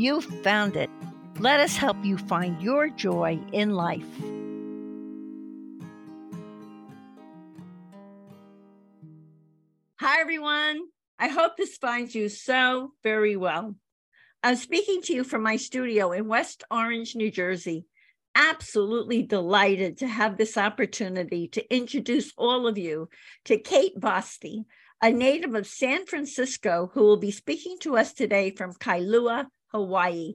[0.00, 0.90] you've found it.
[1.38, 4.06] Let us help you find your joy in life.
[10.00, 10.80] Hi, everyone.
[11.18, 13.74] I hope this finds you so very well.
[14.42, 17.86] I'm speaking to you from my studio in West Orange, New Jersey.
[18.36, 23.08] Absolutely delighted to have this opportunity to introduce all of you
[23.46, 24.64] to Kate Vosti,
[25.02, 30.34] a native of San Francisco who will be speaking to us today from Kailua, Hawaii.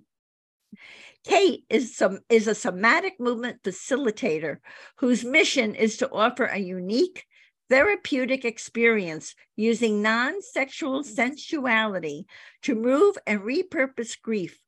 [1.24, 4.58] Kate is some is a somatic movement facilitator
[4.98, 7.26] whose mission is to offer a unique
[7.70, 11.06] therapeutic experience using non-sexual mm.
[11.06, 12.26] sensuality
[12.62, 14.60] to move and repurpose grief,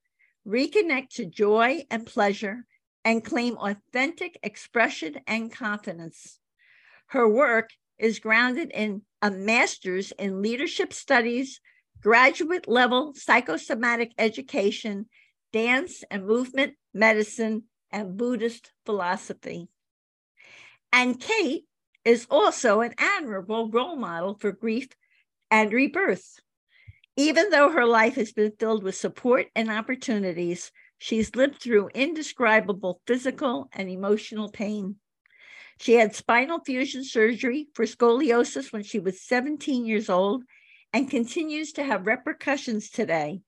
[0.47, 2.65] reconnect to joy and pleasure,
[3.03, 6.39] and claim authentic expression and confidence.
[7.07, 7.69] Her work
[7.99, 11.59] is grounded in a master's in leadership studies,
[12.01, 15.07] graduate level psychosomatic education,
[15.51, 19.67] dance and movement medicine, and Buddhist philosophy.
[20.91, 21.65] And Kate
[22.03, 24.89] is also an admirable role model for grief
[25.49, 26.39] and rebirth.
[27.17, 33.01] Even though her life has been filled with support and opportunities, she's lived through indescribable
[33.07, 34.97] physical and emotional pain.
[35.79, 40.43] She had spinal fusion surgery for scoliosis when she was 17 years old
[40.95, 43.41] and continues to have repercussions today.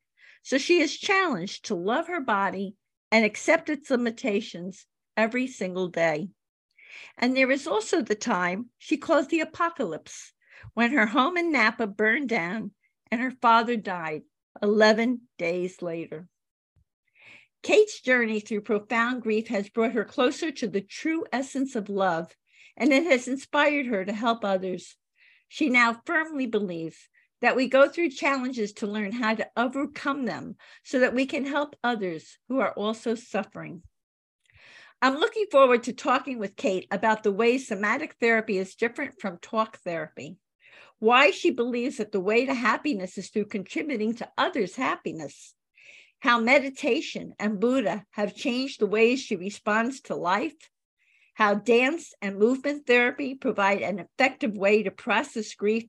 [0.43, 2.75] So she is challenged to love her body
[3.09, 4.85] and accept its limitations
[5.15, 6.27] every single day.
[7.17, 10.33] And there is also the time she calls the apocalypse
[10.73, 12.71] when her home in Napa burned down
[13.11, 14.23] and her father died
[14.61, 16.27] 11 days later.
[17.63, 22.35] Kate's journey through profound grief has brought her closer to the true essence of love,
[22.75, 24.97] and it has inspired her to help others.
[25.47, 27.07] She now firmly believes
[27.41, 31.45] that we go through challenges to learn how to overcome them so that we can
[31.45, 33.83] help others who are also suffering.
[35.01, 39.37] I'm looking forward to talking with Kate about the way somatic therapy is different from
[39.37, 40.37] talk therapy,
[40.97, 45.53] why she believes that the way to happiness is through contributing to others' happiness,
[46.19, 50.55] how meditation and Buddha have changed the ways she responds to life,
[51.35, 55.83] how dance and movement therapy provide an effective way to process grief,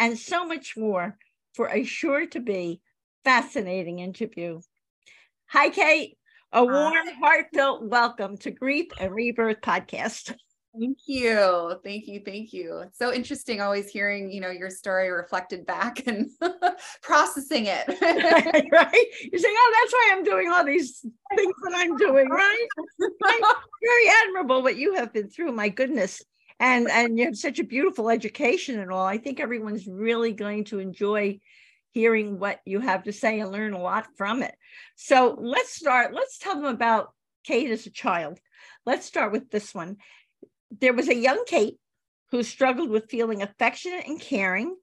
[0.00, 1.16] and so much more
[1.54, 2.80] for a sure to be
[3.22, 4.58] fascinating interview.
[5.50, 6.16] Hi, Kate.
[6.52, 10.34] A warm, heartfelt welcome to Grief and Rebirth podcast.
[10.78, 11.74] Thank you.
[11.84, 12.22] Thank you.
[12.24, 12.78] Thank you.
[12.78, 16.28] It's so interesting always hearing, you know, your story reflected back and
[17.02, 17.84] processing it.
[18.72, 19.06] right.
[19.30, 21.00] You're saying, oh, that's why I'm doing all these
[21.36, 22.66] things that I'm doing, right?
[23.20, 25.52] Very admirable what you have been through.
[25.52, 26.22] My goodness.
[26.60, 29.04] And and you have such a beautiful education and all.
[29.06, 31.40] I think everyone's really going to enjoy
[31.90, 34.54] hearing what you have to say and learn a lot from it.
[34.94, 36.14] So let's start.
[36.14, 37.12] Let's tell them about
[37.42, 38.38] Kate as a child.
[38.86, 39.96] Let's start with this one
[40.78, 41.78] there was a young Kate
[42.30, 44.76] who struggled with feeling affectionate and caring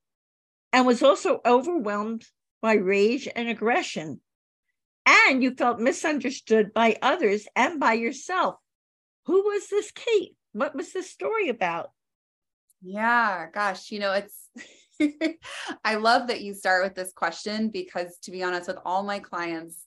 [0.74, 2.26] and was also overwhelmed
[2.62, 4.20] by rage and aggression.
[5.06, 8.56] And you felt misunderstood by others and by yourself.
[9.26, 10.36] Who was this Kate?
[10.54, 11.92] What was the story about?
[12.82, 14.50] Yeah, gosh, you know, it's,
[15.84, 19.20] I love that you start with this question because to be honest, with all my
[19.20, 19.86] clients,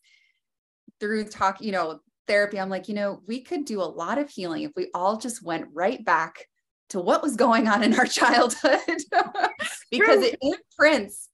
[1.00, 4.28] through talk, you know, therapy, I'm like, you know, we could do a lot of
[4.28, 6.47] healing if we all just went right back
[6.91, 8.78] to what was going on in our childhood
[9.91, 11.29] because it imprints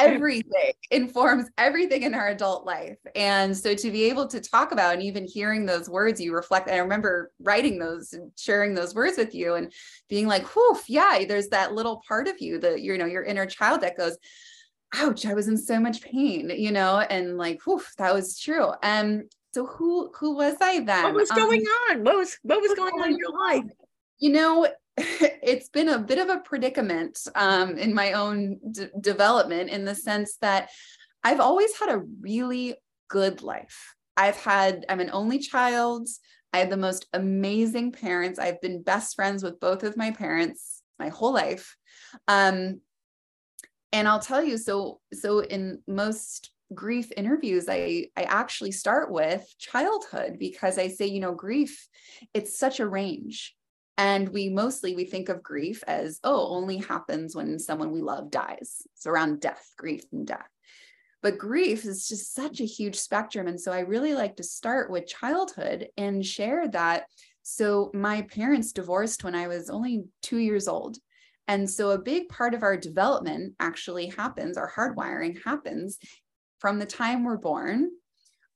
[0.00, 4.94] everything informs everything in our adult life and so to be able to talk about
[4.94, 8.94] and even hearing those words you reflect and i remember writing those and sharing those
[8.94, 9.72] words with you and
[10.08, 13.46] being like whew yeah there's that little part of you that you know your inner
[13.46, 14.16] child that goes
[14.94, 18.70] ouch i was in so much pain you know and like whew that was true
[18.82, 21.04] um so who who was I then?
[21.04, 22.04] What was going um, on?
[22.04, 23.64] What was what was going on in your life?
[24.18, 24.68] You know,
[25.42, 29.94] it's been a bit of a predicament um, in my own d- development in the
[29.94, 30.70] sense that
[31.22, 32.76] I've always had a really
[33.08, 33.94] good life.
[34.16, 36.08] I've had I'm an only child.
[36.52, 38.38] I had the most amazing parents.
[38.38, 41.76] I've been best friends with both of my parents my whole life.
[42.28, 42.80] Um,
[43.92, 49.52] and I'll tell you, so so in most grief interviews, I, I actually start with
[49.58, 51.88] childhood because I say, you know, grief,
[52.32, 53.56] it's such a range.
[54.00, 58.30] And we mostly we think of grief as, oh, only happens when someone we love
[58.30, 58.80] dies.
[58.94, 60.48] It's around death, grief and death.
[61.22, 63.46] But grief is just such a huge spectrum.
[63.46, 67.08] And so I really like to start with childhood and share that.
[67.42, 70.96] So my parents divorced when I was only two years old.
[71.46, 75.98] And so a big part of our development actually happens, our hardwiring happens
[76.58, 77.90] from the time we're born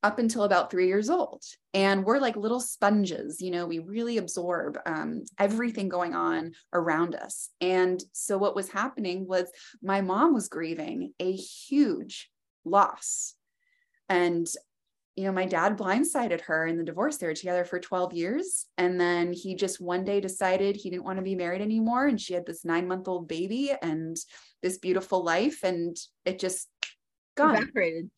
[0.05, 1.43] up until about three years old.
[1.73, 7.15] And we're like little sponges, you know, we really absorb um, everything going on around
[7.15, 7.49] us.
[7.63, 9.51] And so what was happening was
[9.83, 12.31] my mom was grieving a huge
[12.67, 13.35] loss.
[14.11, 14.47] And,
[15.17, 17.17] you know, my dad blindsided her in the divorce.
[17.17, 18.67] They were together for 12 years.
[18.77, 22.07] And then he just one day decided he didn't want to be married anymore.
[22.07, 24.19] And she had this nine month old baby and
[24.63, 25.63] this beautiful life.
[25.63, 25.97] And
[26.27, 26.69] it just
[27.39, 27.57] gone.
[27.57, 28.11] Evaporated.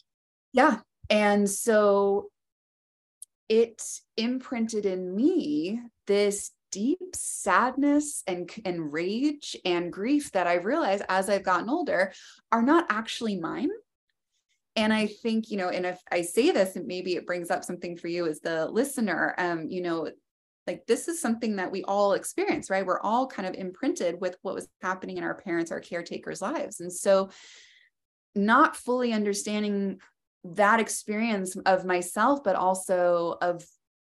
[0.53, 0.79] Yeah.
[1.11, 2.31] And so
[3.49, 3.83] it
[4.17, 11.31] imprinted in me this deep sadness and, and rage and grief that I realized as
[11.31, 12.13] I've gotten older
[12.51, 13.71] are not actually mine.
[14.75, 17.65] And I think, you know, and if I say this, and maybe it brings up
[17.65, 20.11] something for you as the listener, um, you know,
[20.67, 22.85] like this is something that we all experience, right?
[22.85, 26.81] We're all kind of imprinted with what was happening in our parents, our caretakers' lives.
[26.81, 27.31] And so
[28.35, 30.01] not fully understanding
[30.55, 33.65] that experience of myself, but also of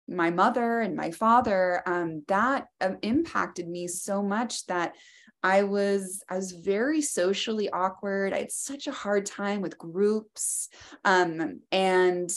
[0.09, 4.95] my mother and my father, um, that um, impacted me so much that
[5.43, 8.33] I was I was very socially awkward.
[8.33, 10.69] I had such a hard time with groups,
[11.05, 12.31] um, and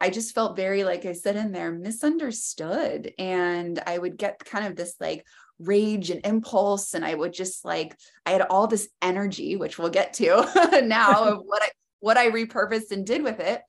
[0.00, 3.12] I just felt very, like I said in there, misunderstood.
[3.18, 5.24] And I would get kind of this like
[5.60, 7.94] rage and impulse and i would just like
[8.24, 11.68] i had all this energy which we'll get to now of what i
[12.00, 13.62] what i repurposed and did with it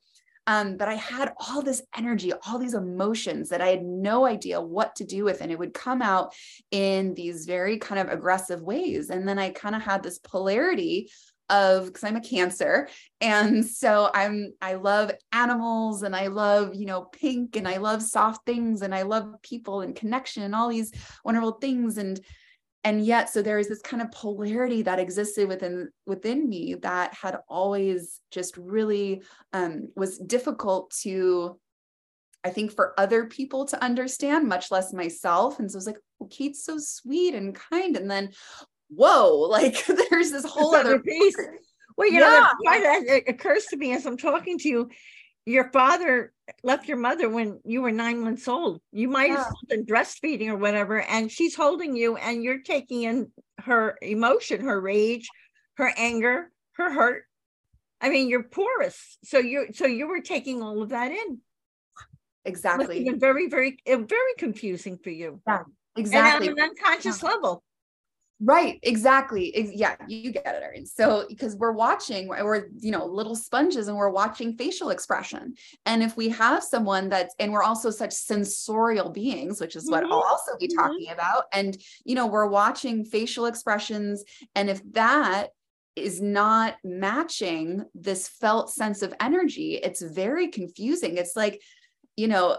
[0.46, 4.60] um, but i had all this energy all these emotions that i had no idea
[4.60, 6.34] what to do with and it would come out
[6.70, 11.08] in these very kind of aggressive ways and then i kind of had this polarity
[11.52, 12.88] of because I'm a cancer.
[13.20, 18.02] And so I'm I love animals and I love, you know, pink and I love
[18.02, 20.92] soft things and I love people and connection and all these
[21.24, 21.98] wonderful things.
[21.98, 22.18] And
[22.84, 27.14] and yet so there is this kind of polarity that existed within within me that
[27.14, 31.58] had always just really um, was difficult to
[32.44, 35.58] I think for other people to understand, much less myself.
[35.58, 37.96] And so I was like, oh, Kate's so sweet and kind.
[37.96, 38.30] And then,
[38.88, 41.36] whoa, like there's this whole other piece.
[41.96, 42.50] Well, you yeah.
[42.64, 44.90] know, that occurs to me as I'm talking to you.
[45.44, 48.80] Your father left your mother when you were nine months old.
[48.92, 49.44] You might yeah.
[49.44, 54.64] have been breastfeeding or whatever, and she's holding you, and you're taking in her emotion,
[54.64, 55.28] her rage,
[55.74, 57.24] her anger, her hurt.
[58.00, 61.40] I mean, you're porous, so you so you were taking all of that in.
[62.44, 63.08] Exactly.
[63.16, 65.40] Very, very, very confusing for you.
[65.46, 65.62] Yeah,
[65.96, 66.48] exactly.
[66.48, 67.28] And on an unconscious yeah.
[67.28, 67.62] level.
[68.44, 69.52] Right, exactly.
[69.72, 70.84] Yeah, you get it, Irene.
[70.84, 75.54] So because we're watching, we're you know little sponges, and we're watching facial expression.
[75.86, 80.02] And if we have someone that's, and we're also such sensorial beings, which is what
[80.02, 80.12] mm-hmm.
[80.12, 80.76] I'll also be mm-hmm.
[80.76, 81.12] talking mm-hmm.
[81.12, 81.44] about.
[81.52, 84.24] And you know, we're watching facial expressions,
[84.56, 85.50] and if that
[85.94, 91.16] is not matching this felt sense of energy, it's very confusing.
[91.16, 91.62] It's like,
[92.16, 92.58] you know,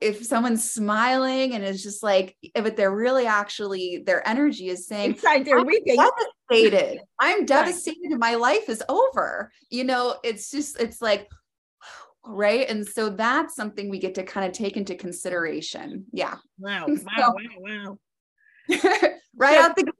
[0.00, 5.12] if someone's smiling and is just like, but they're really actually their energy is saying,
[5.12, 5.96] inside they're I'm weeping.
[5.96, 7.00] Devastated.
[7.20, 8.18] I'm devastated.
[8.18, 9.50] My life is over.
[9.70, 11.28] You know, it's just, it's like,
[12.24, 12.68] right.
[12.68, 16.04] And so that's something we get to kind of take into consideration.
[16.12, 16.36] Yeah.
[16.58, 16.86] Wow.
[16.88, 16.96] Wow.
[17.16, 17.98] So, wow.
[18.68, 19.08] Wow.
[19.36, 19.90] right out the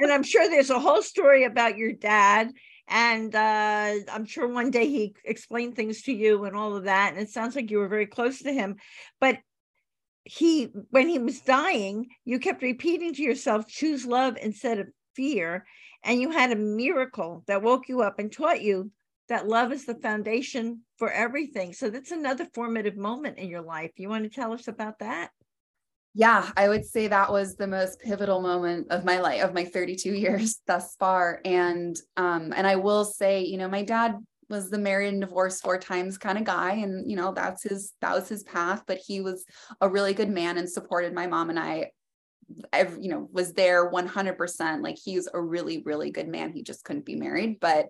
[0.00, 2.50] and I'm sure there's a whole story about your dad
[2.90, 7.12] and uh, I'm sure one day he explained things to you and all of that.
[7.12, 8.76] And it sounds like you were very close to him.
[9.20, 9.38] But
[10.24, 15.64] he, when he was dying, you kept repeating to yourself, choose love instead of fear.
[16.02, 18.90] And you had a miracle that woke you up and taught you
[19.28, 21.72] that love is the foundation for everything.
[21.72, 23.92] So that's another formative moment in your life.
[23.96, 25.30] You want to tell us about that?
[26.14, 29.64] Yeah i would say that was the most pivotal moment of my life of my
[29.64, 34.16] 32 years thus far and um and i will say you know my dad
[34.48, 37.92] was the married and divorced four times kind of guy and you know that's his
[38.00, 39.44] that was his path but he was
[39.80, 41.88] a really good man and supported my mom and i
[42.72, 44.82] I, you know, was there 100%.
[44.82, 46.52] Like he's a really, really good man.
[46.52, 47.58] He just couldn't be married.
[47.60, 47.88] But,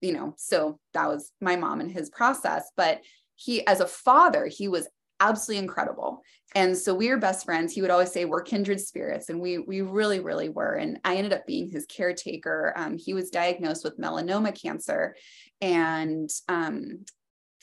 [0.00, 2.70] you know, so that was my mom and his process.
[2.76, 3.00] But
[3.36, 4.88] he, as a father, he was
[5.20, 6.22] absolutely incredible.
[6.54, 7.72] And so we were best friends.
[7.72, 10.74] He would always say we're kindred spirits, and we we really really were.
[10.74, 12.72] And I ended up being his caretaker.
[12.76, 15.16] Um, he was diagnosed with melanoma cancer,
[15.60, 17.04] and um,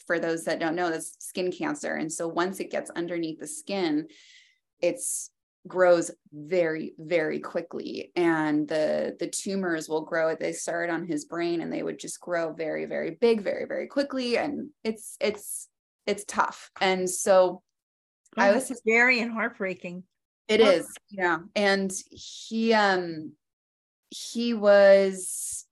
[0.06, 1.96] for those that don't know, that's skin cancer.
[1.96, 4.08] And so once it gets underneath the skin,
[4.82, 5.32] it's
[5.66, 11.62] grows very very quickly and the the tumors will grow they started on his brain
[11.62, 15.70] and they would just grow very very big very very quickly and it's it's
[16.06, 17.62] it's tough and so
[18.38, 20.04] oh, i was scary and heartbreaking
[20.48, 23.34] It is, yeah and he um
[24.10, 25.66] he was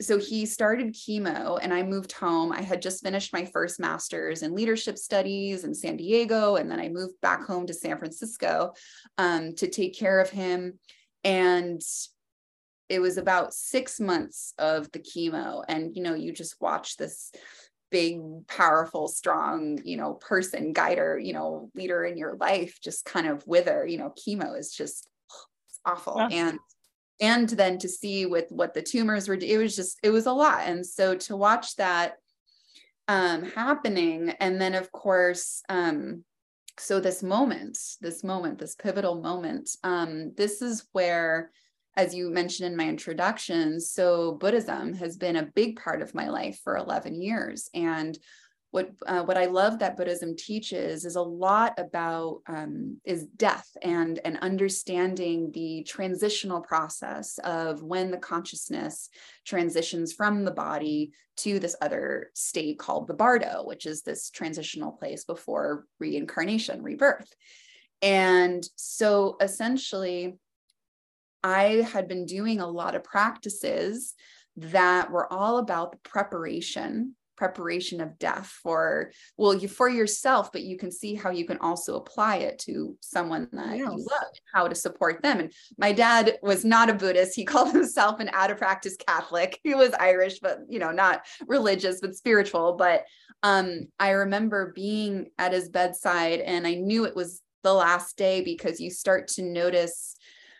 [0.00, 2.52] so he started chemo and I moved home.
[2.52, 6.56] I had just finished my first master's in leadership studies in San Diego.
[6.56, 8.74] And then I moved back home to San Francisco
[9.16, 10.78] um, to take care of him.
[11.24, 11.80] And
[12.88, 15.64] it was about six months of the chemo.
[15.66, 17.32] And, you know, you just watch this
[17.90, 23.26] big, powerful, strong, you know, person, guider, you know, leader in your life just kind
[23.26, 23.86] of wither.
[23.86, 25.08] You know, chemo is just
[25.68, 26.16] it's awful.
[26.30, 26.48] Yeah.
[26.48, 26.58] And
[27.20, 30.32] and then to see with what the tumors were it was just it was a
[30.32, 32.16] lot and so to watch that
[33.08, 36.24] um happening and then of course um
[36.78, 41.50] so this moment this moment this pivotal moment um this is where
[41.96, 46.28] as you mentioned in my introduction so buddhism has been a big part of my
[46.28, 48.18] life for 11 years and
[48.76, 53.74] what uh, what I love that Buddhism teaches is a lot about um, is death
[53.80, 59.08] and and understanding the transitional process of when the consciousness
[59.46, 64.92] transitions from the body to this other state called the bardo, which is this transitional
[64.92, 67.32] place before reincarnation, rebirth.
[68.02, 70.36] And so essentially,
[71.46, 74.14] I had been doing a lot of practices
[74.56, 80.62] that were all about the preparation preparation of death for well you for yourself but
[80.62, 83.80] you can see how you can also apply it to someone that yes.
[83.80, 85.40] you love how to support them.
[85.40, 87.36] And my dad was not a buddhist.
[87.36, 89.60] He called himself an out of practice catholic.
[89.62, 92.72] He was irish but you know not religious but spiritual.
[92.72, 93.04] But
[93.42, 98.40] um i remember being at his bedside and i knew it was the last day
[98.40, 100.16] because you start to notice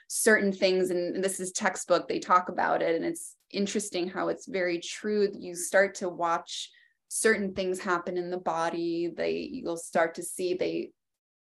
[0.09, 4.47] certain things and this is textbook they talk about it and it's interesting how it's
[4.47, 6.71] very true you start to watch
[7.09, 10.91] certain things happen in the body they you'll start to see they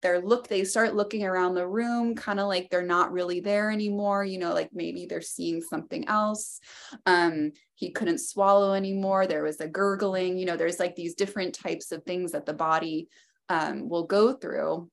[0.01, 3.69] they're look they start looking around the room kind of like they're not really there
[3.69, 6.59] anymore you know like maybe they're seeing something else.
[7.05, 11.53] Um he couldn't swallow anymore there was a gurgling you know there's like these different
[11.53, 13.09] types of things that the body
[13.49, 14.89] um, will go through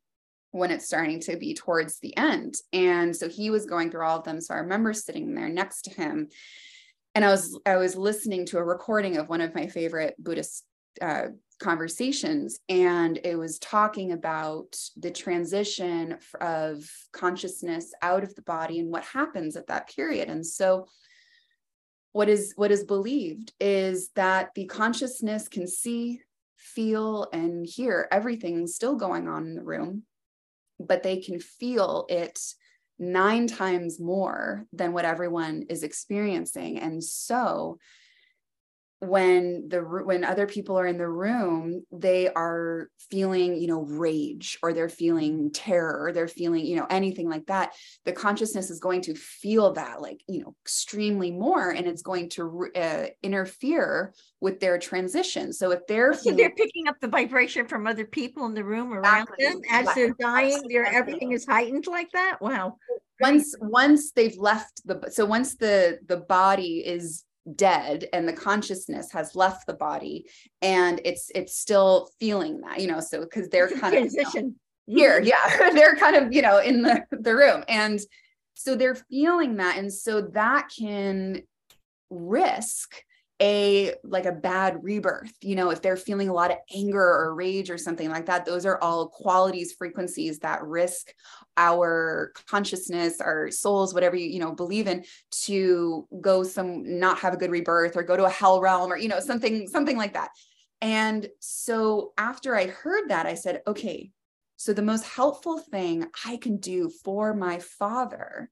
[0.52, 4.18] when it's starting to be towards the end and so he was going through all
[4.18, 6.28] of them so i remember sitting there next to him
[7.16, 10.64] and I was I was listening to a recording of one of my favorite Buddhist
[11.00, 18.80] uh, conversations, and it was talking about the transition of consciousness out of the body
[18.80, 20.28] and what happens at that period.
[20.28, 20.88] And so,
[22.12, 26.20] what is what is believed is that the consciousness can see,
[26.58, 30.02] feel, and hear everything still going on in the room,
[30.78, 32.38] but they can feel it
[32.98, 36.78] nine times more than what everyone is experiencing.
[36.78, 37.78] And so
[39.00, 44.58] when the when other people are in the room they are feeling you know rage
[44.62, 47.74] or they're feeling terror or they're feeling you know anything like that.
[48.04, 52.30] The consciousness is going to feel that like you know extremely more and it's going
[52.30, 55.52] to uh, interfere with their transition.
[55.52, 58.64] So if they're so feeling, they're picking up the vibration from other people in the
[58.64, 59.46] room around exactly.
[59.46, 62.38] them as they're dying they're everything is heightened like that?
[62.40, 62.78] Wow.
[63.20, 67.24] Once once they've left the so once the the body is
[67.54, 70.28] dead and the consciousness has left the body
[70.62, 74.26] and it's it's still feeling that you know so because they're kind transition.
[74.26, 74.52] of
[74.86, 77.64] you know, here yeah they're kind of you know in the the room.
[77.68, 78.00] And
[78.54, 79.76] so they're feeling that.
[79.76, 81.42] And so that can
[82.08, 83.02] risk
[83.40, 87.34] a like a bad rebirth you know if they're feeling a lot of anger or
[87.34, 91.12] rage or something like that those are all qualities frequencies that risk
[91.58, 97.34] our consciousness our souls whatever you you know believe in to go some not have
[97.34, 100.14] a good rebirth or go to a hell realm or you know something something like
[100.14, 100.30] that.
[100.80, 104.10] And so after i heard that i said okay
[104.56, 108.50] so the most helpful thing i can do for my father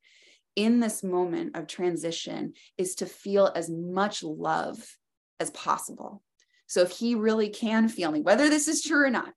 [0.57, 4.79] in this moment of transition is to feel as much love
[5.41, 6.23] as possible.
[6.67, 9.33] So if he really can feel me, whether this is true or not,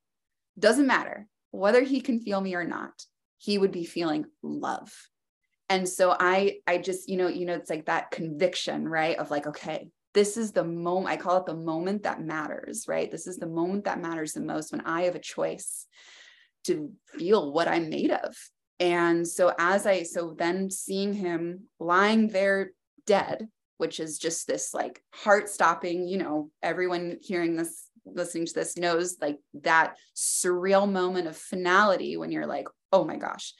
[0.58, 3.04] doesn't matter whether he can feel me or not,
[3.38, 4.92] he would be feeling love.
[5.68, 9.18] And so I I just, you know, you know, it's like that conviction, right?
[9.18, 13.10] Of like, okay, this is the moment, I call it the moment that matters, right?
[13.10, 15.86] This is the moment that matters the most when I have a choice
[16.64, 18.36] to feel what I'm made of.
[18.80, 22.70] And so as I so then seeing him lying there
[23.06, 28.54] dead, which is just this like heart stopping, you know, everyone hearing this listening to
[28.54, 33.54] this knows like that surreal moment of finality when you're like, oh my gosh,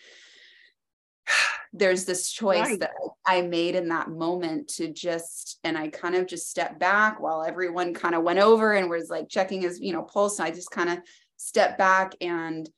[1.73, 2.81] there's this choice right.
[2.81, 2.93] that
[3.27, 7.45] I made in that moment to just, and I kind of just stepped back while
[7.45, 10.39] everyone kind of went over and was like checking his, you know, pulse.
[10.39, 10.99] And I just kind of
[11.37, 12.69] stepped back and,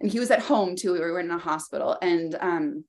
[0.00, 0.92] and he was at home too.
[0.92, 2.84] We were in a hospital and, um,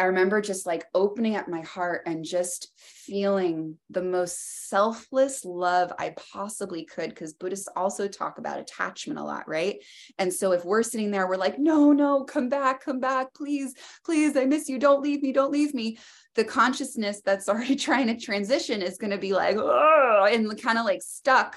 [0.00, 5.92] I remember just like opening up my heart and just feeling the most selfless love
[5.98, 7.10] I possibly could.
[7.10, 9.82] Because Buddhists also talk about attachment a lot, right?
[10.18, 13.74] And so if we're sitting there, we're like, no, no, come back, come back, please,
[14.04, 14.78] please, I miss you.
[14.78, 15.98] Don't leave me, don't leave me.
[16.36, 20.78] The consciousness that's already trying to transition is going to be like, oh, and kind
[20.78, 21.56] of like stuck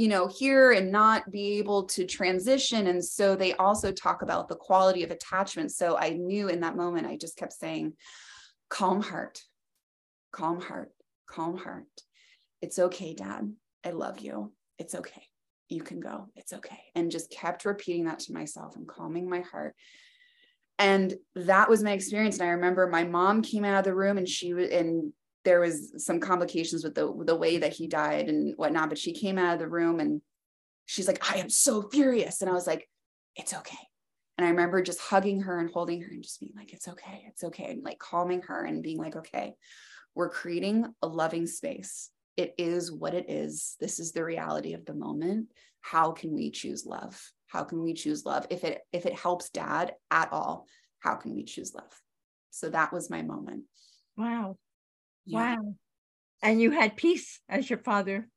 [0.00, 2.86] you know, here and not be able to transition.
[2.86, 5.72] And so they also talk about the quality of attachment.
[5.72, 7.92] So I knew in that moment, I just kept saying,
[8.70, 9.42] calm heart,
[10.32, 10.90] calm heart,
[11.28, 11.84] calm heart.
[12.62, 13.52] It's okay, dad.
[13.84, 14.54] I love you.
[14.78, 15.24] It's okay.
[15.68, 16.28] You can go.
[16.34, 16.80] It's okay.
[16.94, 19.74] And just kept repeating that to myself and calming my heart.
[20.78, 22.38] And that was my experience.
[22.38, 25.12] And I remember my mom came out of the room and she was, and
[25.44, 28.88] there was some complications with the the way that he died and whatnot.
[28.88, 30.20] But she came out of the room and
[30.86, 32.40] she's like, I am so furious.
[32.40, 32.88] And I was like,
[33.36, 33.78] it's okay.
[34.36, 37.24] And I remember just hugging her and holding her and just being like, it's okay,
[37.26, 37.72] it's okay.
[37.72, 39.54] And like calming her and being like, okay,
[40.14, 42.10] we're creating a loving space.
[42.36, 43.76] It is what it is.
[43.80, 45.48] This is the reality of the moment.
[45.82, 47.20] How can we choose love?
[47.48, 48.46] How can we choose love?
[48.50, 50.66] If it if it helps dad at all,
[51.00, 51.92] how can we choose love?
[52.50, 53.64] So that was my moment.
[54.16, 54.56] Wow.
[55.30, 55.56] Yeah.
[55.56, 55.74] Wow.
[56.42, 58.28] And you had peace as your father.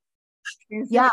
[0.69, 1.09] Yeah.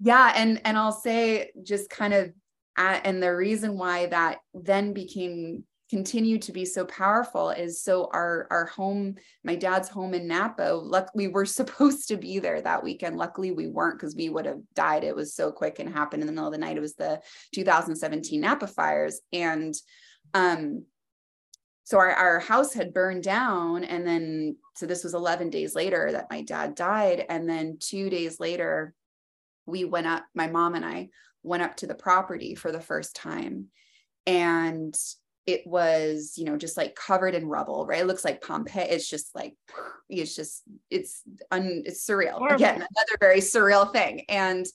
[0.00, 0.32] Yeah.
[0.34, 2.32] And and I'll say just kind of
[2.76, 8.10] at, and the reason why that then became continued to be so powerful is so
[8.12, 12.60] our our home my dad's home in napa luck we were supposed to be there
[12.60, 15.88] that weekend luckily we weren't because we would have died it was so quick and
[15.88, 17.18] happened in the middle of the night it was the
[17.54, 19.74] 2017 napa fires and
[20.34, 20.84] um
[21.88, 26.12] so our, our house had burned down and then so this was 11 days later
[26.12, 27.24] that my dad died.
[27.30, 28.92] And then two days later
[29.64, 31.08] we went up my mom and i
[31.42, 33.68] went up to the property for the first time.
[34.26, 34.94] And
[35.46, 38.02] it was you know just like covered in rubble right?
[38.02, 38.82] It looks like pompeii.
[38.82, 39.56] It's just like
[40.10, 42.32] it's just it's un, it's surreal.
[42.32, 42.56] Horrible.
[42.56, 44.26] again another very surreal thing.
[44.28, 44.66] And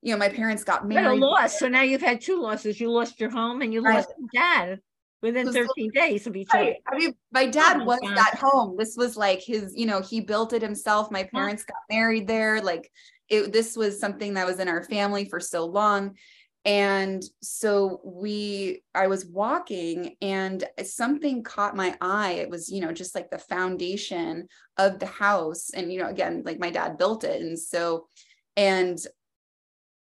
[0.00, 1.58] you know my parents got married a loss.
[1.58, 2.80] So now you've had two losses.
[2.80, 3.96] You lost your home and you right.
[3.96, 4.80] lost your dad
[5.22, 6.74] within 13 days of each other.
[6.86, 8.18] I mean, my oh dad oh, was God.
[8.18, 8.76] at home.
[8.78, 11.10] This was like his, you know, he built it himself.
[11.10, 12.60] My parents got married there.
[12.62, 12.90] Like
[13.28, 16.16] it, this was something that was in our family for so long.
[16.64, 22.32] And so we, I was walking and something caught my eye.
[22.32, 25.70] It was, you know, just like the foundation of the house.
[25.70, 27.40] And, you know, again, like my dad built it.
[27.40, 28.08] And so,
[28.56, 28.98] and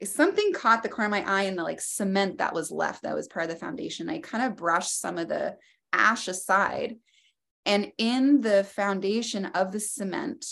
[0.04, 3.16] something caught the corner of my eye in the like cement that was left that
[3.16, 4.10] was part of the foundation.
[4.10, 5.58] I kind of brushed some of the
[5.92, 6.96] ash aside.
[7.66, 10.46] And in the foundation of the cement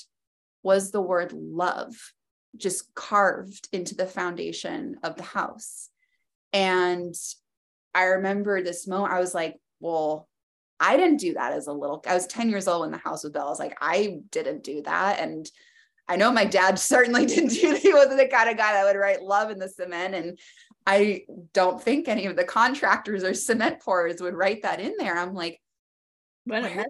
[0.64, 1.96] was the word love
[2.58, 5.90] just carved into the foundation of the house.
[6.52, 7.16] And
[7.94, 10.28] I remember this moment, I was like, well,
[10.80, 13.24] I didn't do that as a little, I was 10 years old when the house
[13.24, 13.46] was built.
[13.46, 15.20] I was like, I didn't do that.
[15.20, 15.50] And
[16.10, 19.00] I know my dad certainly didn't do He wasn't the kind of guy that would
[19.00, 20.15] write love in the cement.
[20.15, 20.39] And
[20.86, 25.17] I don't think any of the contractors or cement pourers would write that in there.
[25.17, 25.60] I'm like,
[26.46, 26.88] what a it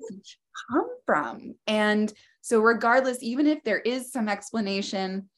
[0.71, 1.56] come from?
[1.65, 5.30] And so regardless, even if there is some explanation,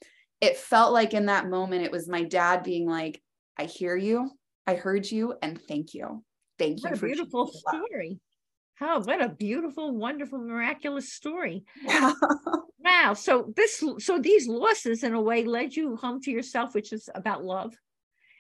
[0.42, 3.22] it felt like in that moment, it was my dad being like,
[3.58, 4.32] I hear you,
[4.68, 6.24] I heard you, and thank you.
[6.58, 6.96] Thank what you.
[6.96, 8.20] What a beautiful story.
[8.82, 11.64] Oh, what a beautiful, wonderful, miraculous story.
[12.90, 13.14] wow.
[13.14, 17.10] So this so these losses in a way led you home to yourself, which is
[17.14, 17.76] about love.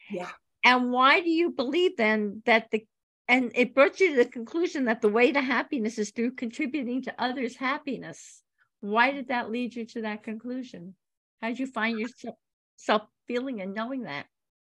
[0.09, 0.29] Yeah.
[0.63, 2.85] And why do you believe then that the
[3.27, 7.03] and it brought you to the conclusion that the way to happiness is through contributing
[7.03, 8.41] to others' happiness.
[8.81, 10.95] Why did that lead you to that conclusion?
[11.41, 14.25] How did you find yourself feeling and knowing that?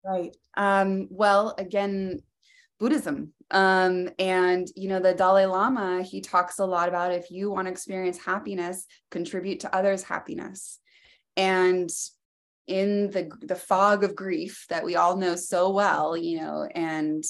[0.05, 0.35] Right.
[0.55, 2.21] Um, well, again,
[2.79, 3.33] Buddhism.
[3.51, 7.67] Um, and you know, the Dalai Lama, he talks a lot about if you want
[7.67, 10.79] to experience happiness, contribute to others' happiness.
[11.37, 11.89] And
[12.67, 17.23] in the the fog of grief that we all know so well, you know, and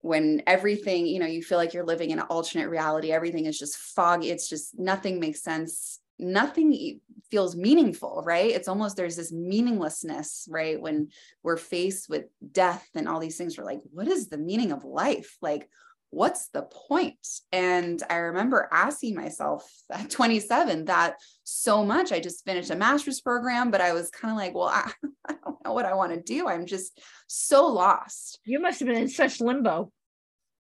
[0.00, 3.58] when everything, you know, you feel like you're living in an alternate reality, everything is
[3.58, 6.00] just foggy, it's just nothing makes sense.
[6.18, 7.00] Nothing
[7.30, 8.50] feels meaningful, right?
[8.50, 10.80] It's almost there's this meaninglessness, right?
[10.80, 11.08] When
[11.42, 14.84] we're faced with death and all these things, we're like, what is the meaning of
[14.84, 15.36] life?
[15.42, 15.68] Like,
[16.10, 17.26] what's the point?
[17.52, 22.12] And I remember asking myself at 27 that so much.
[22.12, 24.90] I just finished a master's program, but I was kind of like, well, I,
[25.28, 26.48] I don't know what I want to do.
[26.48, 28.40] I'm just so lost.
[28.44, 29.92] You must have been in such limbo.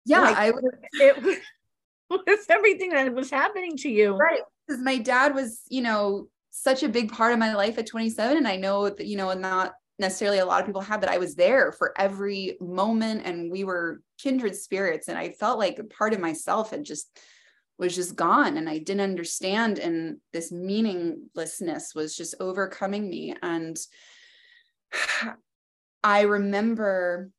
[0.06, 0.52] Yeah, like, I
[0.94, 1.42] it
[2.26, 4.16] was everything that was happening to you.
[4.16, 4.40] Right.
[4.66, 8.36] Because my dad was, you know, such a big part of my life at 27.
[8.36, 11.18] And I know that, you know, not necessarily a lot of people have, but I
[11.18, 15.08] was there for every moment and we were kindred spirits.
[15.08, 17.18] And I felt like a part of myself had just
[17.78, 19.78] was just gone and I didn't understand.
[19.78, 23.34] And this meaninglessness was just overcoming me.
[23.42, 23.78] And
[26.02, 27.30] I remember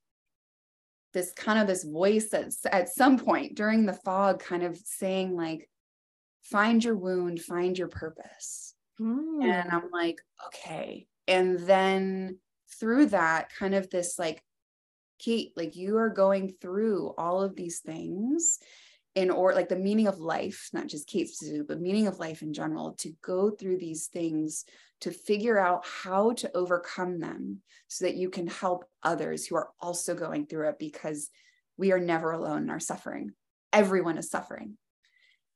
[1.14, 5.36] this kind of this voice that's at some point during the fog kind of saying
[5.36, 5.70] like
[6.44, 9.44] find your wound find your purpose mm.
[9.44, 12.38] and i'm like okay and then
[12.80, 14.42] through that kind of this like
[15.20, 18.60] kate like you are going through all of these things
[19.14, 22.42] in or like the meaning of life not just kate specifically but meaning of life
[22.42, 24.66] in general to go through these things
[25.02, 29.70] to figure out how to overcome them so that you can help others who are
[29.80, 31.30] also going through it because
[31.78, 33.32] we are never alone in our suffering.
[33.74, 34.78] Everyone is suffering.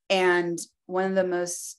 [0.10, 1.78] And one of the most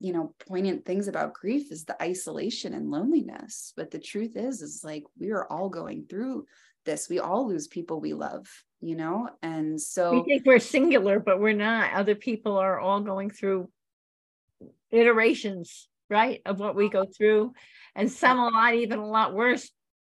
[0.00, 3.72] you know poignant things about grief is the isolation and loneliness.
[3.76, 6.46] But the truth is is like we are all going through
[6.84, 7.08] this.
[7.08, 8.46] We all lose people we love
[8.82, 9.30] you know?
[9.42, 11.94] And so we think we're singular but we're not.
[11.94, 13.70] Other people are all going through
[14.90, 17.52] iterations right of what we go through
[17.96, 19.70] and some a lot even a lot worse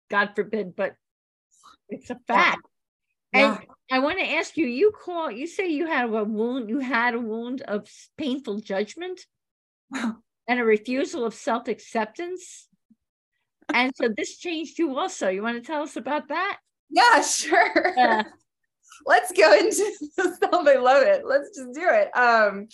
[0.09, 0.93] god forbid but
[1.89, 2.61] it's a fact
[3.33, 3.57] yeah.
[3.57, 6.79] and i want to ask you you call you say you had a wound you
[6.79, 9.19] had a wound of painful judgment
[10.49, 12.67] and a refusal of self acceptance.
[13.71, 15.29] And so this changed you also.
[15.29, 16.57] You want to tell us about that?
[16.89, 17.93] Yeah, sure.
[17.95, 18.23] Yeah.
[19.05, 20.37] Let's go into the.
[20.51, 21.23] I love it.
[21.23, 22.09] Let's just do it.
[22.17, 22.67] Um,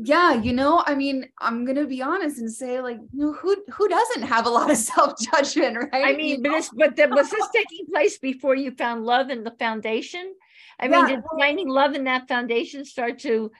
[0.00, 3.56] yeah, you know, I mean, I'm gonna be honest and say, like, you know, who
[3.68, 6.04] who doesn't have a lot of self judgment, right?
[6.06, 9.42] I mean, but this, but the, was this taking place before you found love in
[9.42, 10.34] the foundation?
[10.78, 11.02] I yeah.
[11.02, 13.50] mean, did finding love in that foundation start to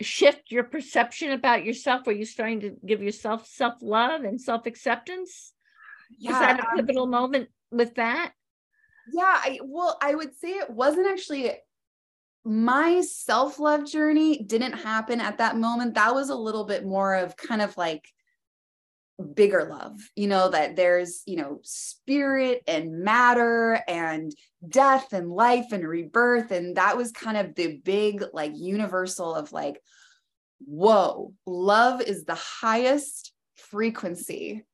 [0.00, 2.06] shift your perception about yourself?
[2.06, 5.52] Are you starting to give yourself self love and self acceptance?
[6.18, 6.32] Yeah.
[6.32, 8.32] Is that a pivotal moment with that?
[9.12, 11.52] Yeah, I, well, I would say it wasn't actually
[12.44, 15.94] my self love journey didn't happen at that moment.
[15.94, 18.08] That was a little bit more of kind of like
[19.34, 24.34] bigger love, you know, that there's, you know, spirit and matter and
[24.68, 26.50] death and life and rebirth.
[26.50, 29.80] And that was kind of the big, like, universal of like,
[30.64, 34.64] whoa, love is the highest frequency.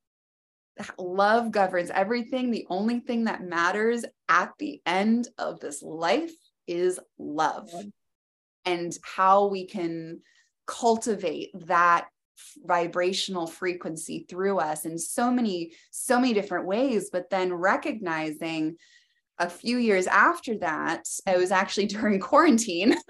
[0.98, 2.50] Love governs everything.
[2.50, 6.32] The only thing that matters at the end of this life
[6.68, 7.70] is love
[8.64, 10.20] and how we can
[10.66, 12.08] cultivate that
[12.64, 17.10] vibrational frequency through us in so many so many different ways.
[17.10, 18.76] But then recognizing
[19.38, 22.94] a few years after that it was actually during quarantine.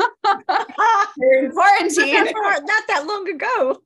[1.19, 2.15] During quarantine.
[2.15, 3.81] Not that, not that long ago.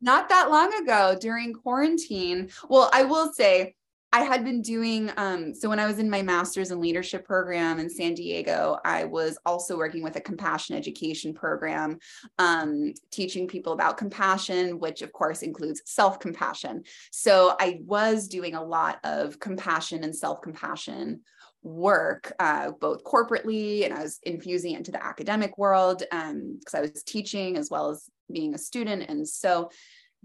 [0.00, 2.50] Not that long ago during quarantine.
[2.68, 3.74] Well i will say
[4.16, 7.78] I had been doing um, so when I was in my master's in leadership program
[7.78, 11.98] in San Diego, I was also working with a compassion education program,
[12.38, 16.84] um, teaching people about compassion, which of course includes self compassion.
[17.12, 21.20] So I was doing a lot of compassion and self compassion
[21.62, 26.58] work, uh, both corporately and I was infusing it into the academic world because um,
[26.74, 29.10] I was teaching as well as being a student.
[29.10, 29.70] And so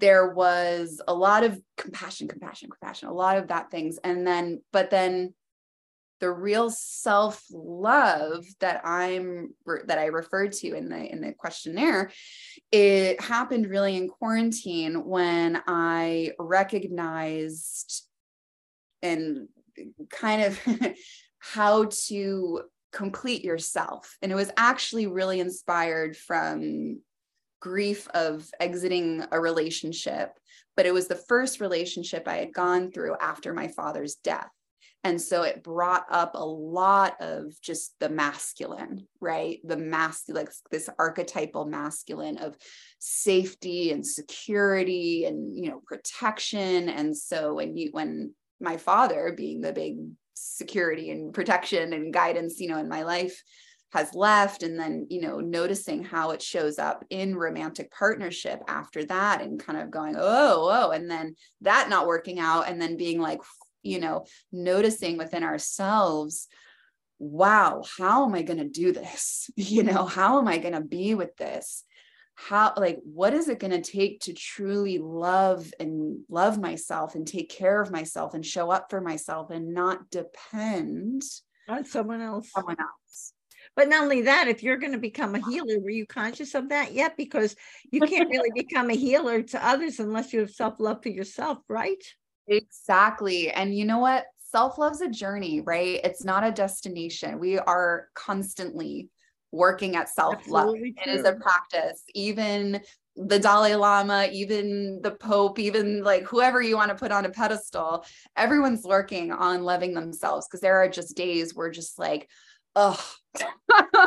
[0.02, 4.00] there was a lot of compassion, compassion, compassion, a lot of that things.
[4.04, 5.34] And then, but then
[6.20, 9.54] the real self love that I'm
[9.86, 12.12] that I referred to in the in the questionnaire,
[12.72, 18.08] it happened really in quarantine when I recognized
[19.02, 19.48] and
[20.10, 20.60] kind of
[21.40, 22.62] how to
[22.92, 24.18] complete yourself.
[24.22, 27.00] And it was actually really inspired from
[27.62, 30.34] grief of exiting a relationship,
[30.76, 34.50] but it was the first relationship I had gone through after my father's death.
[35.04, 39.60] And so it brought up a lot of just the masculine, right?
[39.63, 42.56] The masculine, like this archetypal masculine of
[43.00, 46.88] safety and security and, you know, protection.
[46.89, 49.97] And so when you, when my father being the big
[50.36, 53.41] security and protection and guidance, you know, in my life,
[53.91, 59.04] has left and then you know noticing how it shows up in romantic partnership after
[59.06, 62.97] that and kind of going oh oh and then that not working out and then
[62.97, 63.41] being like
[63.84, 66.47] you know noticing within ourselves
[67.19, 69.49] wow how am i going to do this?
[69.56, 71.84] You know how am i going to be with this?
[72.36, 77.27] How like what is it going to take to truly love and love myself and
[77.27, 81.21] take care of myself and show up for myself and not depend
[81.67, 82.49] on someone else.
[82.51, 83.34] someone else
[83.75, 86.69] but not only that if you're going to become a healer were you conscious of
[86.69, 86.93] that?
[86.93, 87.55] Yet because
[87.91, 92.03] you can't really become a healer to others unless you have self-love for yourself right?
[92.47, 94.25] Exactly and you know what?
[94.39, 95.99] Self-love's a journey right?
[96.03, 97.39] It's not a destination.
[97.39, 99.10] We are constantly
[99.51, 100.75] working at self-love.
[100.75, 102.03] It is a practice.
[102.13, 102.81] Even
[103.15, 107.29] the Dalai Lama, even the Pope, even like whoever you want to put on a
[107.29, 108.05] pedestal,
[108.38, 112.29] everyone's working on loving themselves because there are just days where just like,
[112.75, 112.99] oh,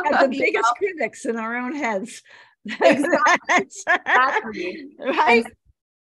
[0.03, 0.73] the biggest know?
[0.77, 2.21] critics in our own heads.
[2.65, 4.87] exactly.
[4.99, 5.45] right.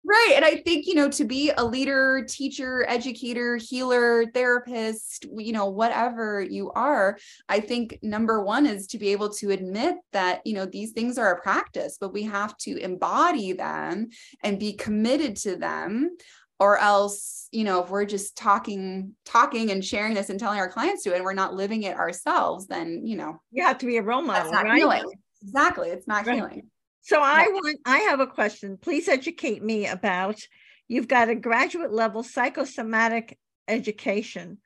[0.05, 0.33] Right.
[0.35, 5.67] And I think, you know, to be a leader, teacher, educator, healer, therapist, you know,
[5.67, 10.55] whatever you are, I think number one is to be able to admit that, you
[10.55, 14.09] know, these things are a practice, but we have to embody them
[14.43, 16.17] and be committed to them
[16.59, 20.69] or else you know if we're just talking talking and sharing this and telling our
[20.69, 23.85] clients to it and we're not living it ourselves then you know you have to
[23.85, 24.77] be a role model right?
[24.77, 25.03] Healing.
[25.41, 26.35] exactly it's not right.
[26.35, 26.69] healing
[27.03, 28.77] so I want I have a question.
[28.77, 30.39] Please educate me about
[30.87, 33.37] you've got a graduate level psychosomatic
[33.67, 34.59] education.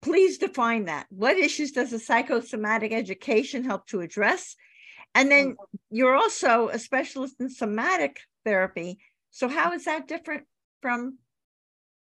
[0.00, 1.06] Please define that.
[1.10, 4.54] What issues does a psychosomatic education help to address?
[5.12, 5.76] And then mm-hmm.
[5.90, 9.00] you're also a specialist in somatic therapy.
[9.36, 10.44] So how is that different
[10.80, 11.18] from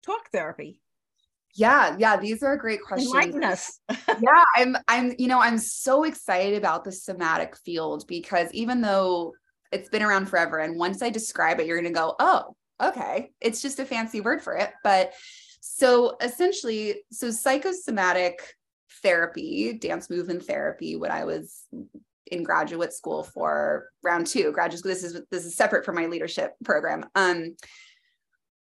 [0.06, 0.80] talk therapy?
[1.56, 3.12] Yeah, yeah, these are great questions.
[3.12, 3.80] Enlighten us.
[3.90, 9.34] yeah, I'm I'm you know, I'm so excited about the somatic field because even though
[9.72, 13.32] it's been around forever and once I describe it you're going to go, "Oh, okay.
[13.42, 15.14] It's just a fancy word for it." But
[15.60, 18.44] so essentially, so psychosomatic
[19.02, 21.66] therapy, dance movement therapy, what I was
[22.32, 26.08] in graduate school for round 2, graduate school this is this is separate from my
[26.08, 27.06] leadership program.
[27.16, 27.56] Um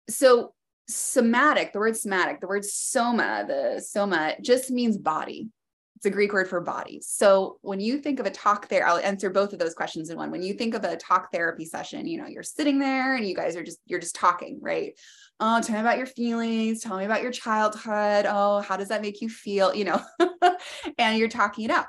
[0.10, 0.53] so
[0.88, 5.49] somatic, the word somatic, the word soma, the soma just means body.
[5.97, 7.01] It's a Greek word for body.
[7.01, 10.17] So when you think of a talk there, I'll answer both of those questions in
[10.17, 10.30] one.
[10.30, 13.36] When you think of a talk therapy session, you know, you're sitting there and you
[13.36, 14.93] guys are just, you're just talking, right?
[15.39, 16.82] Oh, tell me about your feelings.
[16.82, 18.27] Tell me about your childhood.
[18.30, 19.73] Oh, how does that make you feel?
[19.73, 20.01] You know,
[20.99, 21.88] and you're talking it out.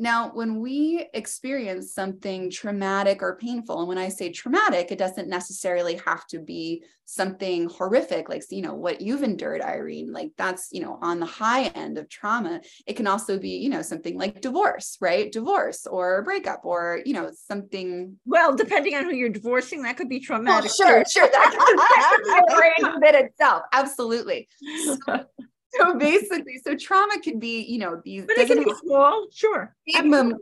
[0.00, 5.28] Now, when we experience something traumatic or painful, and when I say traumatic, it doesn't
[5.28, 10.68] necessarily have to be something horrific, like, you know, what you've endured, Irene, like that's,
[10.72, 12.62] you know, on the high end of trauma.
[12.86, 15.30] It can also be, you know, something like divorce, right?
[15.30, 18.16] Divorce or breakup or, you know, something.
[18.24, 20.70] Well, depending on who you're divorcing, that could be traumatic.
[20.78, 21.28] Well, sure, sure.
[21.30, 23.64] That could be a brain itself.
[23.70, 24.48] Absolutely.
[24.86, 24.96] So,
[25.72, 28.26] so basically, so trauma can be, you know, these.
[28.26, 29.74] But it can be small, sure.
[29.86, 30.34] Big,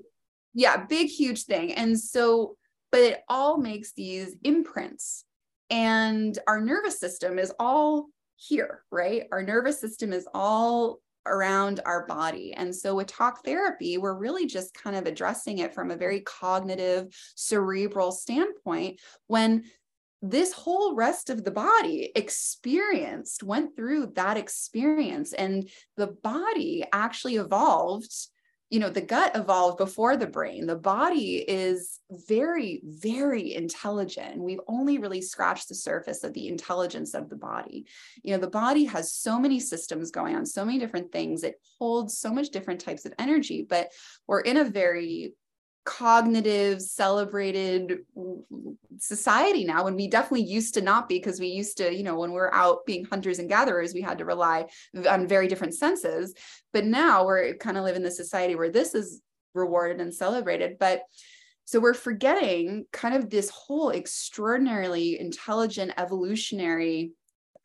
[0.54, 1.74] yeah, big, huge thing.
[1.74, 2.56] And so,
[2.90, 5.24] but it all makes these imprints.
[5.70, 9.24] And our nervous system is all here, right?
[9.30, 12.54] Our nervous system is all around our body.
[12.54, 16.20] And so with talk therapy, we're really just kind of addressing it from a very
[16.20, 19.64] cognitive, cerebral standpoint when
[20.22, 27.36] this whole rest of the body experienced, went through that experience, and the body actually
[27.36, 28.12] evolved.
[28.70, 30.66] You know, the gut evolved before the brain.
[30.66, 34.42] The body is very, very intelligent.
[34.42, 37.86] We've only really scratched the surface of the intelligence of the body.
[38.22, 41.44] You know, the body has so many systems going on, so many different things.
[41.44, 43.88] It holds so much different types of energy, but
[44.26, 45.32] we're in a very
[45.88, 48.00] cognitive celebrated
[48.98, 49.84] society now.
[49.84, 52.38] When we definitely used to not be because we used to you know when we
[52.38, 54.66] are out being hunters and gatherers we had to rely
[55.08, 56.34] on very different senses.
[56.72, 59.22] But now we're kind of live in the society where this is
[59.54, 60.78] rewarded and celebrated.
[60.78, 61.02] But
[61.64, 67.12] so we're forgetting kind of this whole extraordinarily intelligent evolutionary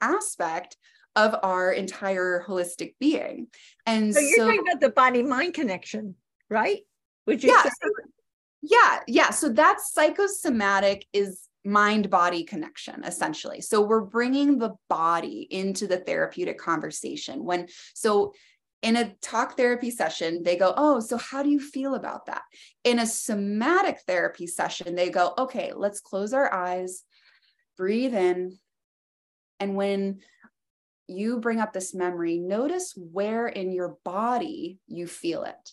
[0.02, 0.78] aspect
[1.16, 3.48] of our entire holistic being.
[3.86, 6.16] And so you're so, talking about the body mind connection
[6.50, 6.82] right?
[7.26, 7.70] Would you yeah, say?
[8.63, 9.30] Yeah, yeah.
[9.32, 13.62] So that psychosomatic is mind body connection essentially.
[13.62, 17.43] So we're bringing the body into the therapeutic conversation.
[17.43, 18.34] When so
[18.82, 22.43] in a talk therapy session, they go, Oh, so how do you feel about that?
[22.86, 27.04] In a somatic therapy session, they go, Okay, let's close our eyes,
[27.78, 28.58] breathe in.
[29.60, 30.19] And when
[31.08, 35.71] you bring up this memory, notice where in your body you feel it.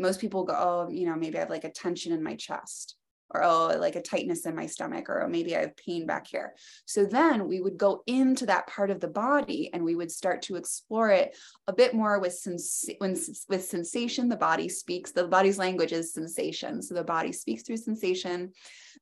[0.00, 2.96] Most people go, oh, you know, maybe I have like a tension in my chest
[3.32, 6.26] or oh like a tightness in my stomach or oh, maybe i have pain back
[6.26, 6.54] here.
[6.84, 10.42] So then we would go into that part of the body and we would start
[10.42, 15.58] to explore it a bit more with sens- with sensation the body speaks the body's
[15.58, 16.82] language is sensation.
[16.82, 18.52] So the body speaks through sensation.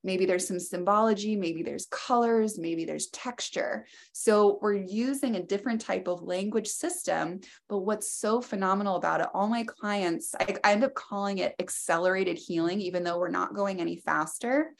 [0.03, 3.85] Maybe there's some symbology maybe there's colors maybe there's texture.
[4.11, 9.27] So we're using a different type of language system but what's so phenomenal about it
[9.33, 13.53] all my clients I, I end up calling it accelerated healing even though we're not
[13.53, 14.73] going any faster faster.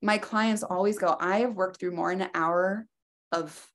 [0.00, 2.86] My clients always go, I have worked through more than an hour
[3.30, 3.68] of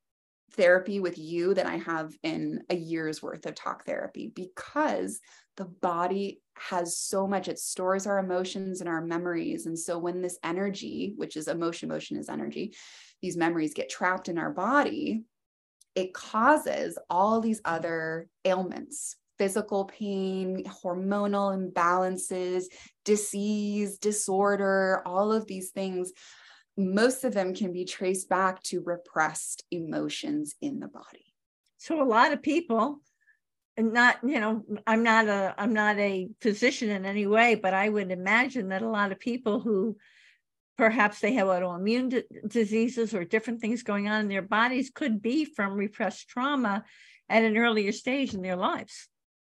[0.52, 5.20] therapy with you than I have in a year's worth of talk therapy because
[5.56, 9.66] the body has so much, it stores our emotions and our memories.
[9.66, 12.74] And so when this energy, which is emotion, motion is energy,
[13.22, 15.24] these memories get trapped in our body,
[15.96, 22.66] it causes all these other ailments physical pain, hormonal imbalances,
[23.06, 26.12] disease, disorder, all of these things,
[26.78, 31.34] most of them can be traced back to repressed emotions in the body.
[31.78, 33.02] So a lot of people
[33.78, 37.74] and not you know i'm not a i'm not a physician in any way but
[37.74, 39.96] i would imagine that a lot of people who
[40.78, 45.22] perhaps they have autoimmune d- diseases or different things going on in their bodies could
[45.22, 46.84] be from repressed trauma
[47.30, 49.08] at an earlier stage in their lives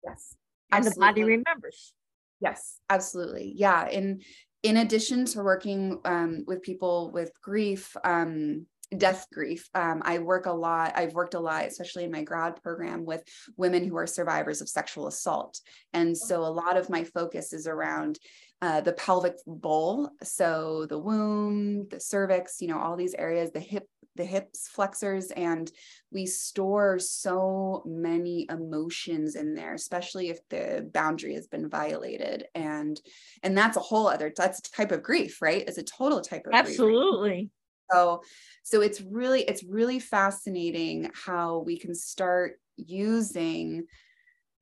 [0.06, 0.36] Yes.
[0.72, 1.94] And the body remembers.
[2.42, 3.54] Yes, absolutely.
[3.56, 3.88] Yeah.
[3.90, 4.22] In
[4.64, 8.66] in addition to working um, with people with grief, um,
[8.98, 10.94] death grief, um, I work a lot.
[10.96, 13.24] I've worked a lot, especially in my grad program, with
[13.58, 15.60] women who are survivors of sexual assault.
[15.94, 18.18] And so a lot of my focus is around
[18.62, 23.60] uh, the pelvic bowl, so the womb, the cervix, you know, all these areas, the
[23.60, 25.72] hip the hips flexors and
[26.12, 32.46] we store so many emotions in there especially if the boundary has been violated.
[32.56, 33.00] And
[33.44, 35.64] and that's a whole other that's a type of grief right?
[35.68, 37.30] It's a total type of absolutely.
[37.30, 37.50] Grief,
[37.92, 38.22] so
[38.64, 43.86] so it's really it's really fascinating how we can start using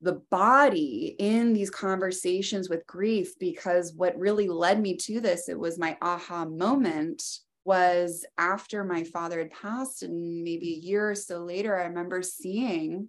[0.02, 5.58] the body in these conversations with grief because what really led me to this it
[5.58, 7.24] was my aha moment
[7.65, 12.21] was after my father had passed and maybe a year or so later i remember
[12.21, 13.08] seeing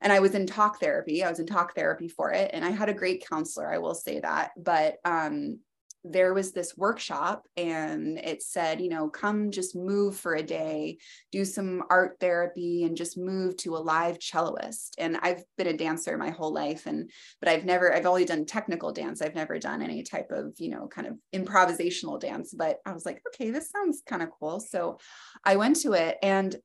[0.00, 2.70] and i was in talk therapy i was in talk therapy for it and i
[2.70, 5.58] had a great counselor i will say that but um
[6.04, 10.98] there was this workshop and it said, you know, come just move for a day,
[11.30, 14.90] do some art therapy and just move to a live celloist.
[14.98, 17.10] And I've been a dancer my whole life and
[17.40, 19.20] but I've never I've only done technical dance.
[19.20, 23.04] I've never done any type of, you know, kind of improvisational dance, but I was
[23.04, 24.60] like, okay, this sounds kind of cool.
[24.60, 24.98] So
[25.44, 26.56] I went to it and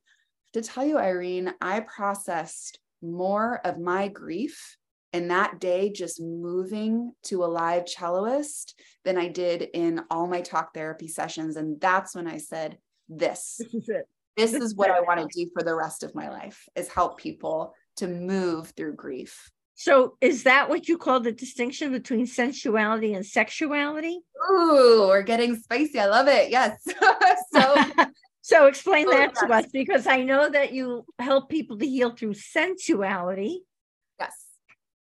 [0.54, 4.78] to tell you Irene, I processed more of my grief
[5.16, 10.42] and that day just moving to a live celloist than I did in all my
[10.42, 11.56] talk therapy sessions.
[11.56, 12.76] And that's when I said,
[13.08, 14.06] this, this is it.
[14.36, 16.88] This, this is what I want to do for the rest of my life is
[16.88, 19.50] help people to move through grief.
[19.74, 24.20] So is that what you call the distinction between sensuality and sexuality?
[24.50, 25.98] Ooh, we're getting spicy.
[25.98, 26.50] I love it.
[26.50, 26.78] Yes.
[27.54, 27.76] so
[28.42, 29.46] so explain oh, that yes.
[29.46, 33.62] to us because I know that you help people to heal through sensuality.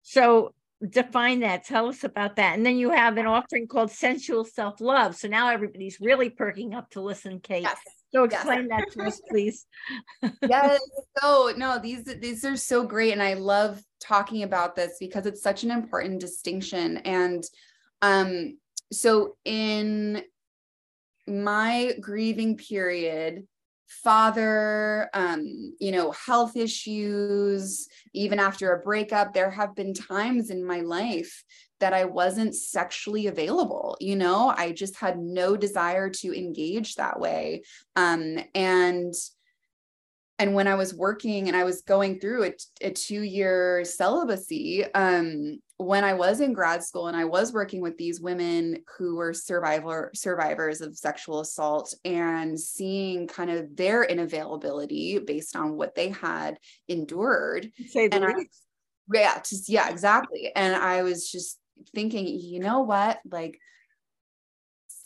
[0.04, 0.54] So
[0.88, 1.64] define that.
[1.64, 2.54] Tell us about that.
[2.54, 5.16] And then you have an offering called Sensual Self Love.
[5.16, 7.62] So now everybody's really perking up to listen, Kate.
[7.62, 7.78] Yes.
[8.14, 8.84] So explain yes.
[8.86, 9.66] that to us, please.
[10.48, 10.80] yes.
[11.18, 15.42] So no, these these are so great, and I love talking about this because it's
[15.42, 16.98] such an important distinction.
[16.98, 17.42] And
[18.02, 18.58] um,
[18.92, 20.22] so in
[21.26, 23.48] my grieving period,
[23.88, 30.64] father, um, you know, health issues, even after a breakup, there have been times in
[30.64, 31.44] my life
[31.80, 33.96] that I wasn't sexually available.
[34.00, 37.62] You know, I just had no desire to engage that way.
[37.96, 39.12] Um, and
[40.38, 44.84] and when I was working and I was going through a, a two year celibacy,
[44.92, 49.16] um, when I was in grad school and I was working with these women who
[49.16, 55.94] were survivor survivors of sexual assault and seeing kind of their inavailability based on what
[55.94, 57.70] they had endured.
[57.86, 58.24] Say the and.
[58.24, 58.34] I,
[59.12, 60.50] yeah, just, yeah, exactly.
[60.54, 61.58] And I was just
[61.94, 63.20] thinking, you know what?
[63.30, 63.58] Like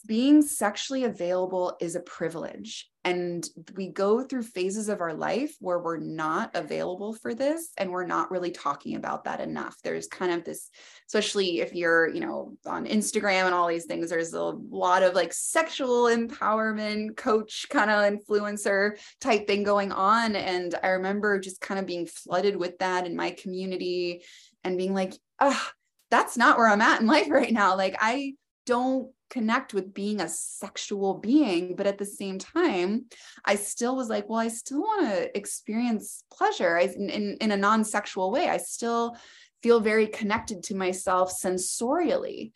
[0.06, 2.88] being sexually available is a privilege.
[3.08, 7.90] And we go through phases of our life where we're not available for this and
[7.90, 9.76] we're not really talking about that enough.
[9.82, 10.68] There's kind of this,
[11.06, 15.14] especially if you're, you know, on Instagram and all these things, there's a lot of
[15.14, 20.36] like sexual empowerment coach kind of influencer type thing going on.
[20.36, 24.22] And I remember just kind of being flooded with that in my community
[24.64, 25.72] and being like, ah,
[26.10, 27.74] that's not where I'm at in life right now.
[27.74, 28.34] Like I
[28.66, 33.04] don't connect with being a sexual being but at the same time
[33.44, 36.76] i still was like well i still want to experience pleasure.
[36.78, 39.16] I, in, in a non-sexual way i still
[39.62, 42.52] feel very connected to myself sensorially.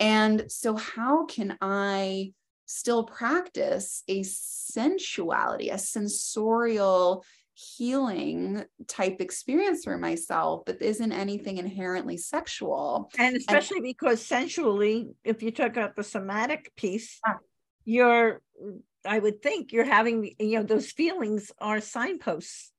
[0.00, 2.32] And so how can i
[2.66, 7.24] still practice a sensuality a sensorial
[7.64, 13.10] healing type experience for myself that isn't anything inherently sexual.
[13.18, 17.34] And especially and, because sensually, if you took out the somatic piece, yeah.
[17.84, 18.42] you're,
[19.06, 22.72] I would think you're having, you know, those feelings are signposts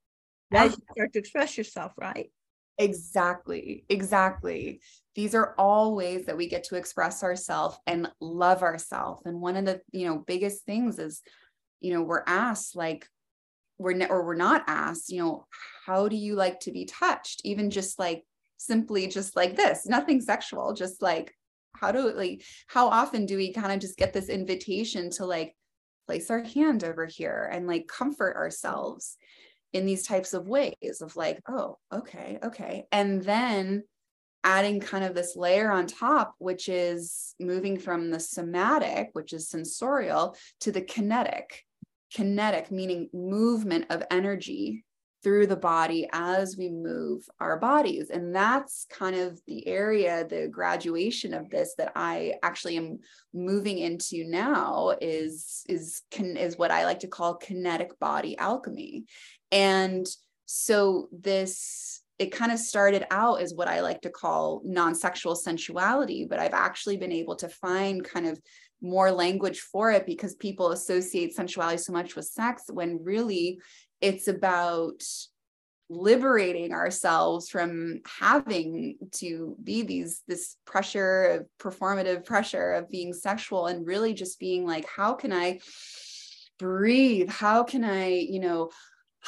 [0.52, 0.66] yeah.
[0.66, 0.76] as ah.
[0.76, 2.32] you start to express yourself, right?
[2.78, 3.86] Exactly.
[3.90, 4.82] Exactly.
[5.16, 9.22] These are all ways that we get to express ourselves and love ourselves.
[9.26, 11.22] And one of the, you know, biggest things is,
[11.80, 13.08] you know, we're asked like,
[13.78, 15.46] we're or we're not asked you know
[15.86, 17.42] how do you like to be touched?
[17.44, 18.24] Even just like
[18.58, 21.34] simply just like this nothing sexual just like
[21.76, 25.56] how do like how often do we kind of just get this invitation to like
[26.08, 29.18] place our hand over here and like comfort ourselves
[29.74, 32.86] in these types of ways of like oh okay okay.
[32.92, 33.84] And then
[34.44, 39.50] adding kind of this layer on top which is moving from the somatic which is
[39.50, 41.65] sensorial to the kinetic
[42.16, 44.86] kinetic, meaning movement of energy
[45.22, 48.12] through the body as we move our bodies.
[48.12, 53.00] And that's kind of the area, the graduation of this that I actually am
[53.34, 59.06] moving into now is, is, can is what I like to call kinetic body alchemy.
[59.52, 60.06] And
[60.46, 65.36] so this it kind of started out as what I like to call non sexual
[65.36, 68.40] sensuality, but I've actually been able to find kind of
[68.86, 73.60] more language for it because people associate sensuality so much with sex when really
[74.02, 75.04] it's about
[75.90, 83.68] liberating ourselves from having to be these this pressure of performative pressure of being sexual
[83.68, 85.60] and really just being like how can i
[86.58, 87.30] breathe?
[87.30, 88.72] How can i you know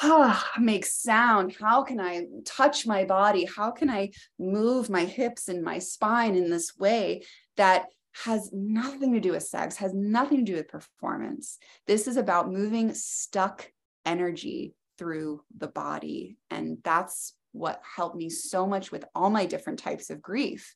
[0.59, 1.55] make sound?
[1.59, 3.45] How can i touch my body?
[3.45, 7.23] How can i move my hips and my spine in this way
[7.57, 7.87] that
[8.23, 11.57] has nothing to do with sex, has nothing to do with performance.
[11.85, 13.71] This is about moving stuck
[14.05, 16.37] energy through the body.
[16.49, 20.73] And that's what helped me so much with all my different types of grief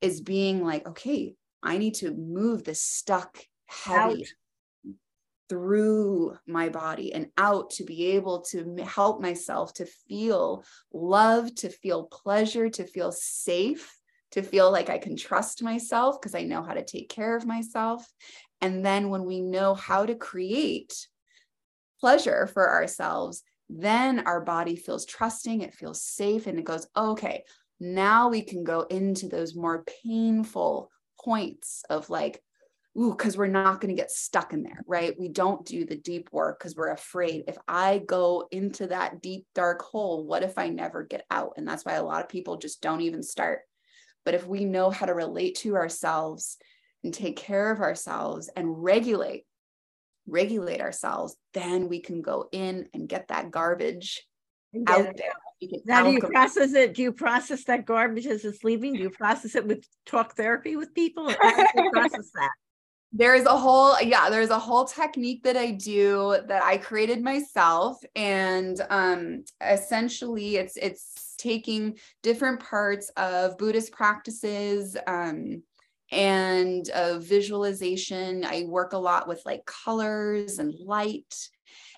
[0.00, 4.24] is being like, okay, I need to move this stuck heavy
[4.86, 4.92] out.
[5.48, 11.68] through my body and out to be able to help myself to feel love, to
[11.68, 13.96] feel pleasure, to feel safe
[14.32, 17.46] to feel like I can trust myself because I know how to take care of
[17.46, 18.06] myself.
[18.60, 21.06] And then when we know how to create
[22.00, 27.44] pleasure for ourselves, then our body feels trusting, it feels safe, and it goes, okay,
[27.80, 30.90] now we can go into those more painful
[31.22, 32.42] points of like,
[32.98, 35.18] ooh, because we're not going to get stuck in there, right?
[35.18, 37.44] We don't do the deep work because we're afraid.
[37.46, 41.54] If I go into that deep, dark hole, what if I never get out?
[41.56, 43.60] And that's why a lot of people just don't even start
[44.26, 46.58] but if we know how to relate to ourselves
[47.04, 49.46] and take care of ourselves and regulate,
[50.26, 54.26] regulate ourselves, then we can go in and get that garbage
[54.88, 55.32] out there.
[55.86, 56.94] Now, do you process it?
[56.94, 58.94] Do you process that garbage as it's leaving?
[58.94, 61.30] Do you process it with talk therapy with people?
[61.40, 62.50] How do you process that?
[63.12, 67.98] There's a whole, yeah, there's a whole technique that I do that I created myself.
[68.14, 75.62] And um essentially it's it's taking different parts of Buddhist practices um,
[76.10, 78.44] and uh, visualization.
[78.44, 81.48] I work a lot with like colors and light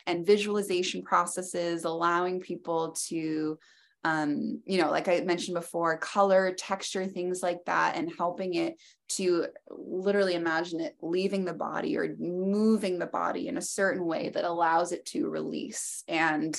[0.06, 3.58] and visualization processes, allowing people to
[4.04, 8.76] um, you know, like I mentioned before, color, texture, things like that, and helping it
[9.10, 14.28] to literally imagine it leaving the body or moving the body in a certain way
[14.30, 16.04] that allows it to release.
[16.06, 16.58] And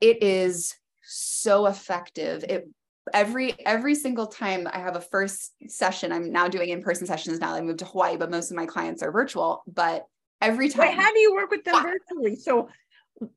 [0.00, 2.44] it is so effective.
[2.48, 2.68] It
[3.12, 7.54] every every single time I have a first session, I'm now doing in-person sessions now.
[7.54, 9.62] I moved to Hawaii, but most of my clients are virtual.
[9.66, 10.06] But
[10.40, 11.82] every time Wait, how do you work with them yeah.
[11.82, 12.36] virtually?
[12.36, 12.68] So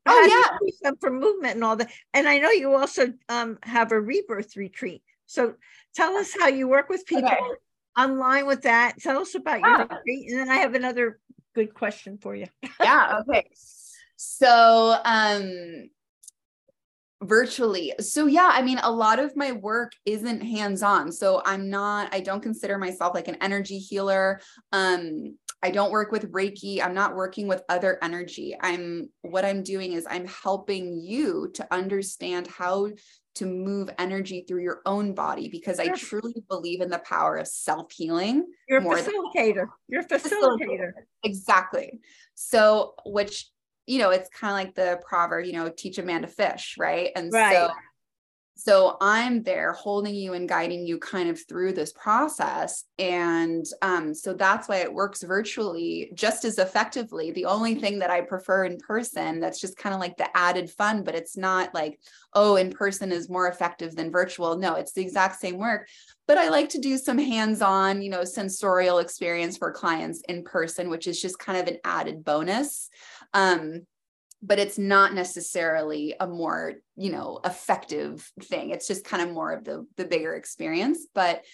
[0.06, 3.92] oh yeah them for movement and all that and i know you also um, have
[3.92, 5.54] a rebirth retreat so
[5.94, 7.38] tell us how you work with people okay.
[7.98, 9.86] online with that tell us about your oh.
[9.86, 11.18] retreat and then i have another
[11.54, 12.46] good question for you
[12.80, 13.48] yeah okay
[14.16, 15.90] so um
[17.24, 17.92] virtually.
[18.00, 21.12] So yeah, I mean a lot of my work isn't hands-on.
[21.12, 24.40] So I'm not I don't consider myself like an energy healer.
[24.72, 26.84] Um I don't work with Reiki.
[26.84, 28.54] I'm not working with other energy.
[28.60, 32.90] I'm what I'm doing is I'm helping you to understand how
[33.36, 37.48] to move energy through your own body because I truly believe in the power of
[37.48, 38.46] self healing.
[38.68, 39.68] You're a facilitator.
[39.88, 40.92] You're a facilitator.
[41.22, 41.98] Exactly.
[42.34, 43.48] So, which,
[43.86, 46.76] you know, it's kind of like the proverb, you know, teach a man to fish,
[46.78, 47.10] right?
[47.16, 47.54] And right.
[47.54, 47.70] so
[48.56, 52.84] so i'm there holding you and guiding you kind of through this process.
[52.98, 57.30] And um, so that's why it works virtually just as effectively.
[57.30, 60.70] The only thing that i prefer in person that's just kind of like the added
[60.70, 61.98] fun but it's not like
[62.32, 64.58] oh in person is more effective than virtual.
[64.58, 65.88] No it's the exact same work
[66.26, 70.88] but i like to do some hands-on you know sensorial experience for clients in person
[70.88, 72.88] which is just kind of an added bonus.
[73.32, 73.86] Um,
[74.46, 78.70] but it's not necessarily a more you know effective thing.
[78.70, 81.06] It's just kind of more of the the bigger experience.
[81.14, 81.44] But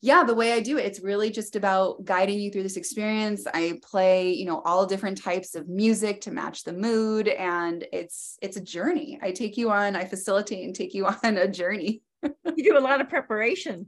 [0.00, 3.46] yeah the way i do it it's really just about guiding you through this experience.
[3.52, 8.38] I play you know all different types of music to match the mood and it's
[8.40, 9.18] it's a journey.
[9.22, 12.02] I take you on i facilitate and take you on a journey.
[12.22, 13.86] You do a lot of preparation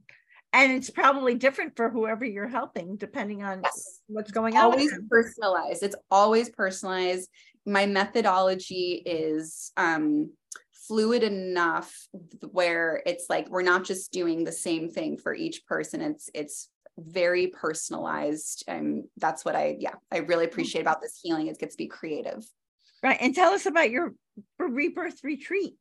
[0.52, 4.00] and it's probably different for whoever you're helping depending on yes.
[4.08, 5.82] what's going on always personalized.
[5.82, 7.28] It's always personalized
[7.66, 10.30] my methodology is um,
[10.90, 12.08] fluid enough
[12.50, 16.68] where it's like we're not just doing the same thing for each person it's it's
[16.98, 21.76] very personalized and that's what i yeah i really appreciate about this healing it gets
[21.76, 22.44] to be creative
[23.04, 24.14] right and tell us about your
[24.58, 25.74] rebirth retreat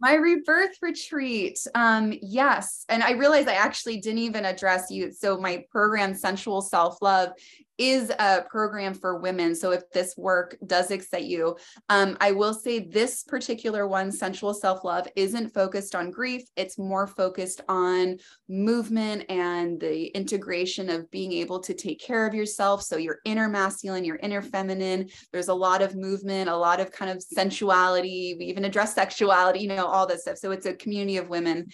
[0.00, 1.58] my rebirth retreat.
[1.74, 2.86] Um, yes.
[2.88, 5.12] And I realized I actually didn't even address you.
[5.12, 7.32] So my program, Sensual Self-Love,
[7.80, 9.54] is a program for women.
[9.54, 11.56] So if this work does excite you,
[11.88, 16.42] um, I will say this particular one, Sensual Self Love, isn't focused on grief.
[16.56, 18.18] It's more focused on
[18.50, 22.82] movement and the integration of being able to take care of yourself.
[22.82, 25.08] So your inner masculine, your inner feminine.
[25.32, 28.36] There's a lot of movement, a lot of kind of sensuality.
[28.38, 30.36] We even address sexuality, you know, all this stuff.
[30.36, 31.68] So it's a community of women.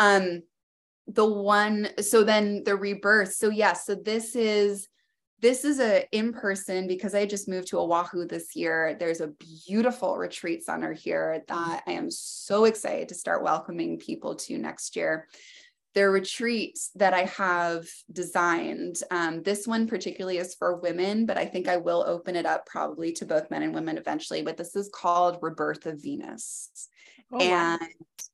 [0.00, 0.42] Um,
[1.06, 4.88] the one so then the rebirth so yes yeah, so this is
[5.42, 8.96] this is a in person because I just moved to Oahu this year.
[8.98, 9.32] There's a
[9.66, 14.94] beautiful retreat center here that I am so excited to start welcoming people to next
[14.94, 15.26] year.
[15.94, 18.96] There are retreats that I have designed.
[19.10, 22.64] Um, this one particularly is for women, but I think I will open it up
[22.64, 24.42] probably to both men and women eventually.
[24.42, 26.88] But this is called Rebirth of Venus.
[27.32, 27.88] Oh, and wow.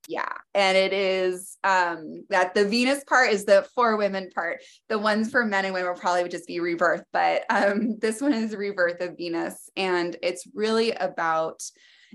[0.08, 4.60] yeah, and it is um that the Venus part is the for women part.
[4.88, 8.20] The ones for men and women will probably would just be rebirth, but um this
[8.20, 9.70] one is rebirth of Venus.
[9.76, 11.62] And it's really about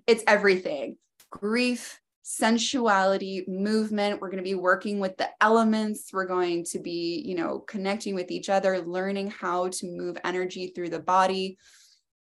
[0.08, 0.98] it's everything
[1.30, 4.22] grief, sensuality, movement.
[4.22, 6.12] We're going to be working with the elements.
[6.14, 10.68] We're going to be, you know, connecting with each other, learning how to move energy
[10.68, 11.58] through the body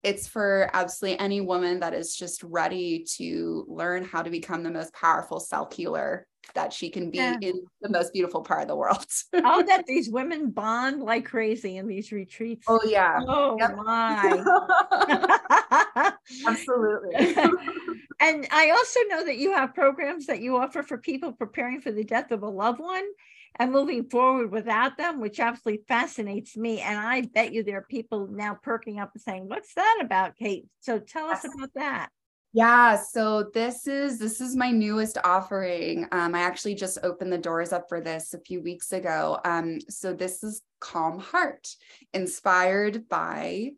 [0.02, 4.70] it's for absolutely any woman that is just ready to learn how to become the
[4.70, 7.36] most powerful self healer that she can be yeah.
[7.40, 9.04] in the most beautiful part of the world.
[9.34, 12.66] Oh, I'll bet these women bond like crazy in these retreats.
[12.68, 13.20] Oh yeah.
[13.26, 13.76] Oh yep.
[13.76, 14.42] my.
[16.46, 17.34] Absolutely.
[18.20, 21.92] and I also know that you have programs that you offer for people preparing for
[21.92, 23.04] the death of a loved one
[23.56, 26.80] and moving forward without them, which absolutely fascinates me.
[26.80, 30.36] And I bet you there are people now perking up and saying, What's that about,
[30.36, 30.66] Kate?
[30.80, 32.08] So tell us about that.
[32.52, 36.08] Yeah, so this is this is my newest offering.
[36.10, 39.38] Um, I actually just opened the doors up for this a few weeks ago.
[39.44, 41.68] Um, so this is Calm Heart,
[42.12, 43.70] inspired by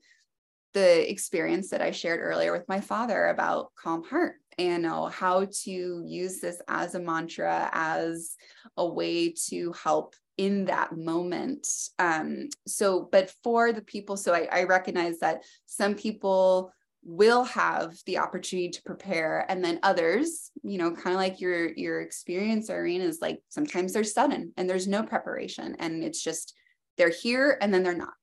[0.72, 5.46] the experience that I shared earlier with my father about calm heart and know how
[5.64, 8.36] to use this as a mantra as
[8.76, 11.66] a way to help in that moment.
[11.98, 16.72] Um so but for the people so I, I recognize that some people
[17.04, 21.72] will have the opportunity to prepare and then others you know kind of like your
[21.72, 26.54] your experience irene is like sometimes they're sudden and there's no preparation and it's just
[26.96, 28.14] they're here and then they're not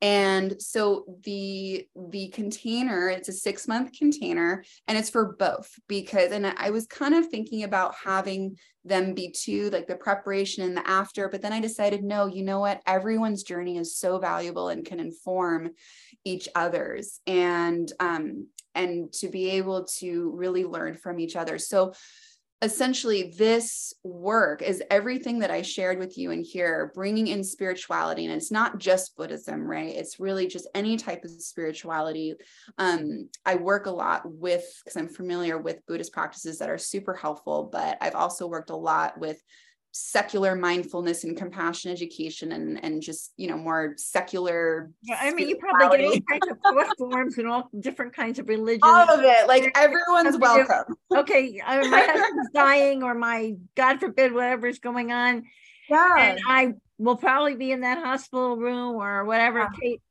[0.00, 6.30] and so the the container it's a 6 month container and it's for both because
[6.30, 10.76] and I was kind of thinking about having them be two like the preparation and
[10.76, 12.80] the after but then I decided no you know what?
[12.86, 15.70] Everyone's journey is so valuable and can inform
[16.24, 21.58] each other's and um and to be able to really learn from each other.
[21.58, 21.94] So
[22.60, 28.24] essentially this work is everything that i shared with you in here bringing in spirituality
[28.24, 29.94] and it's not just buddhism right?
[29.94, 32.34] It's really just any type of spirituality.
[32.78, 37.14] Um, i work a lot with because i'm familiar with buddhist practices that are super
[37.14, 39.40] helpful but i've also worked a lot with
[39.92, 45.48] secular mindfulness and compassion education and and just you know more secular yeah i mean
[45.48, 48.82] you probably get all kinds of thought forms and all different kinds of religions.
[48.84, 49.48] All of it.
[49.48, 50.94] Like everyone's welcome.
[51.16, 55.44] Okay I, my husband's dying or my god forbid whatever is going on.
[55.88, 56.16] Yeah.
[56.18, 59.60] And i will probably be in that hospital room or whatever.
[59.60, 59.68] Yeah.
[59.80, 60.02] Kate,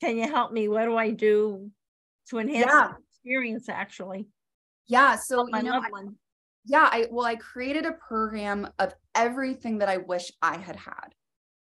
[0.00, 0.68] can you help me?
[0.68, 1.70] What do i do
[2.30, 2.92] to enhance yeah.
[3.12, 4.26] experience actually?
[4.88, 5.80] Yeah so you know,
[6.68, 11.14] yeah, I well, I created a program of everything that I wish I had had.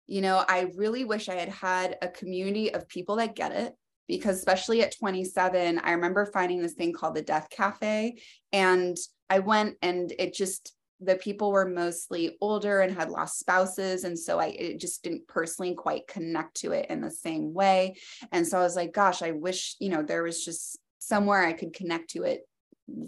[0.07, 3.75] You know, I really wish I had had a community of people that get it
[4.07, 8.21] because especially at 27, I remember finding this thing called the Death Cafe
[8.53, 8.97] and
[9.31, 14.19] I went and it just the people were mostly older and had lost spouses and
[14.19, 17.97] so I just didn't personally quite connect to it in the same way
[18.33, 21.55] and so I was like gosh I wish you know there was just somewhere I
[21.55, 22.43] could connect to it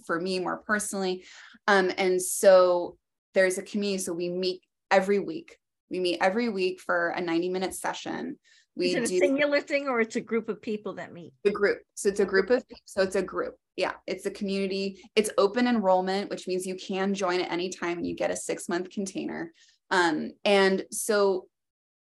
[0.05, 1.25] for me more personally.
[1.69, 2.97] Um, and so
[3.35, 4.03] there's a community.
[4.03, 5.57] So we meet every week.
[5.91, 8.39] We meet every week for a 90 minute session.
[8.75, 11.33] We Is it a singular thing or it's a group of people that meet?
[11.45, 11.79] The group.
[11.95, 12.83] So it's a group of people.
[12.87, 13.57] so it's a group.
[13.77, 15.03] Yeah, it's a community.
[15.15, 18.37] It's open enrollment, which means you can join at any time and you get a
[18.37, 19.53] six month container.
[19.91, 21.47] Um, and so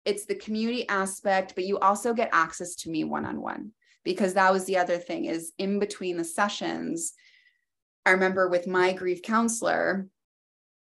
[0.05, 3.73] it's the community aspect, but you also get access to me one on one
[4.05, 7.13] because that was the other thing is in between the sessions
[8.05, 10.07] I remember with my grief counselor,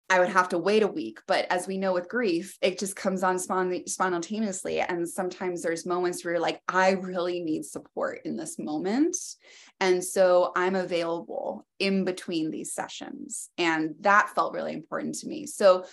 [0.10, 1.20] I would have to wait a week.
[1.26, 4.82] But as we know with grief, it just comes on spontaneously.
[4.82, 9.16] And sometimes there's moments where you're like, I really need support in this moment.
[9.80, 13.50] And so I'm available in between these sessions.
[13.58, 15.46] And that felt really important to me.
[15.46, 15.86] So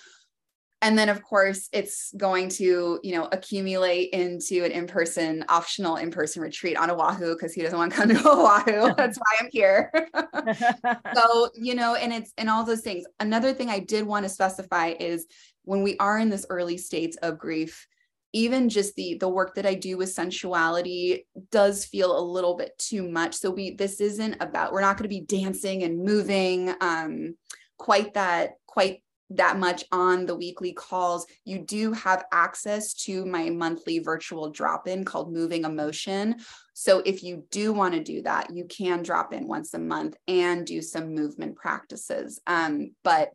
[0.83, 6.41] and then of course it's going to you know accumulate into an in-person optional in-person
[6.43, 8.95] retreat on oahu because he doesn't want to come to oahu.
[8.97, 9.93] That's why i'm here.
[11.15, 13.05] So you know and it's and all those things.
[13.21, 15.27] Another thing i did want to specify is
[15.65, 17.87] when we are in this early states of grief
[18.35, 22.77] even just the the work that i do with sensuality does feel a little bit
[22.79, 23.35] too much.
[23.35, 27.37] So we this isn't about we're not going to be dancing and moving um
[27.79, 33.51] quite that quite that much on the weekly calls, you do have access to my
[33.51, 36.37] monthly virtual drop in called Moving Emotion.
[36.73, 40.17] So if you do want to do that, you can drop in once a month
[40.27, 42.41] and do some movement practices.
[42.47, 43.31] Um, but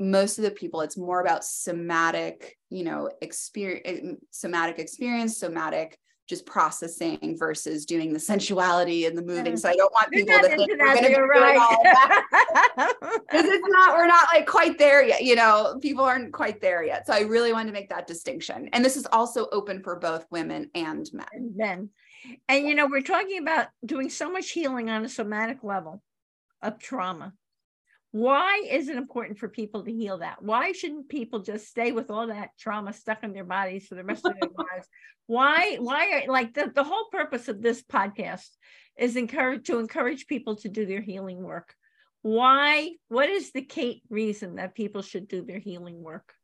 [0.00, 5.98] most of the people, it's more about somatic, you know, experience, eh, somatic experience, somatic
[6.30, 9.54] just processing versus doing the sensuality and the moving.
[9.54, 9.58] Mm.
[9.58, 11.58] So I don't want people to think we're going to be right.
[11.58, 12.94] all that
[13.28, 13.96] because it's not.
[13.96, 15.24] We're not like quite there yet.
[15.24, 17.06] You know, people aren't quite there yet.
[17.06, 18.70] So I really wanted to make that distinction.
[18.72, 21.26] And this is also open for both women and men.
[21.32, 21.90] And men.
[22.48, 26.00] And you know, we're talking about doing so much healing on a somatic level
[26.62, 27.32] of trauma
[28.12, 30.42] why is it important for people to heal that?
[30.42, 34.04] Why shouldn't people just stay with all that trauma stuck in their bodies for the
[34.04, 34.88] rest of their lives?
[35.26, 38.48] Why, why are like the, the whole purpose of this podcast
[39.00, 41.74] is encourage to encourage people to do their healing work.
[42.22, 46.34] Why, what is the Kate reason that people should do their healing work?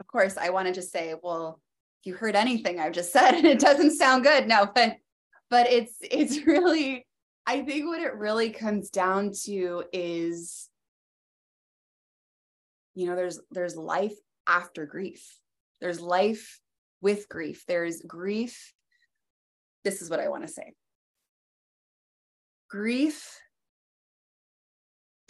[0.00, 1.60] Of course, I want to just say, well,
[2.00, 4.48] if you heard anything I've just said and it doesn't sound good.
[4.48, 4.96] No, but
[5.48, 7.06] but it's it's really
[7.46, 10.68] I think what it really comes down to is
[12.94, 14.16] you know there's there's life
[14.46, 15.38] after grief.
[15.80, 16.60] There's life
[17.00, 17.64] with grief.
[17.66, 18.72] There's grief.
[19.84, 20.74] This is what I want to say.
[22.70, 23.40] Grief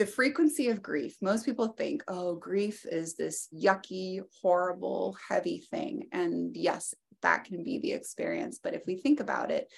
[0.02, 6.08] the frequency of grief, most people think, oh, grief is this yucky, horrible, heavy thing.
[6.10, 8.58] And yes, that can be the experience.
[8.60, 9.68] But if we think about it,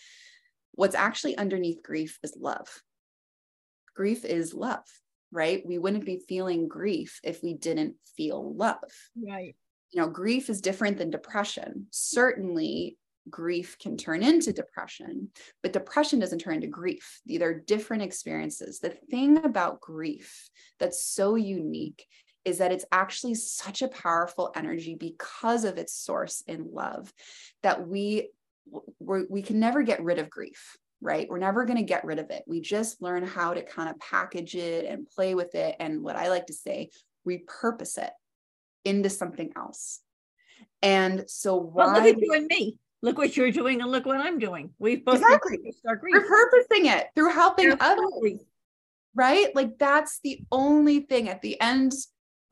[0.74, 2.82] what's actually underneath grief is love.
[3.94, 4.84] Grief is love,
[5.30, 5.62] right?
[5.64, 8.78] We wouldn't be feeling grief if we didn't feel love.
[9.16, 9.54] Right.
[9.92, 11.86] You know, grief is different than depression.
[11.90, 12.98] Certainly,
[13.30, 15.30] grief can turn into depression,
[15.62, 17.20] but depression doesn't turn into grief.
[17.24, 18.80] These are different experiences.
[18.80, 20.48] The thing about grief
[20.78, 22.06] that's so unique
[22.44, 27.12] is that it's actually such a powerful energy because of its source in love
[27.62, 28.28] that we
[28.98, 31.28] we can never get rid of grief right?
[31.28, 32.44] We're never going to get rid of it.
[32.46, 36.16] We just learn how to kind of package it and play with it and what
[36.16, 36.88] i like to say
[37.28, 38.10] repurpose it
[38.84, 40.00] into something else.
[40.82, 42.78] And so why well, look at you and me.
[43.02, 44.70] Look what you're doing and look what i'm doing.
[44.78, 45.58] We've both exactly.
[45.86, 48.32] repurposing it through helping Absolutely.
[48.32, 48.46] others
[49.14, 49.54] right?
[49.54, 51.28] Like that's the only thing.
[51.28, 51.92] At the end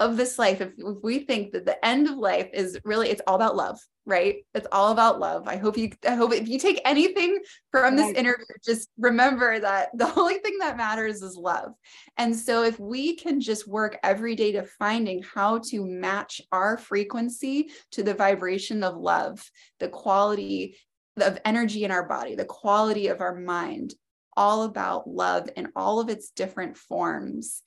[0.03, 3.23] of this life, if, if we think that the end of life is really, it's
[3.27, 4.37] all about love, right?
[4.55, 5.47] It's all about love.
[5.47, 7.39] I hope you, I hope if you take anything
[7.71, 11.73] from this interview, just remember that the only thing that matters is love.
[12.19, 16.77] And so if we can just work every day to finding how to match our
[16.77, 19.49] frequency to the vibration of love,
[19.79, 20.77] the quality
[21.21, 23.95] of energy in our body, the quality of our mind,
[24.37, 27.63] all about love in all of its different forms,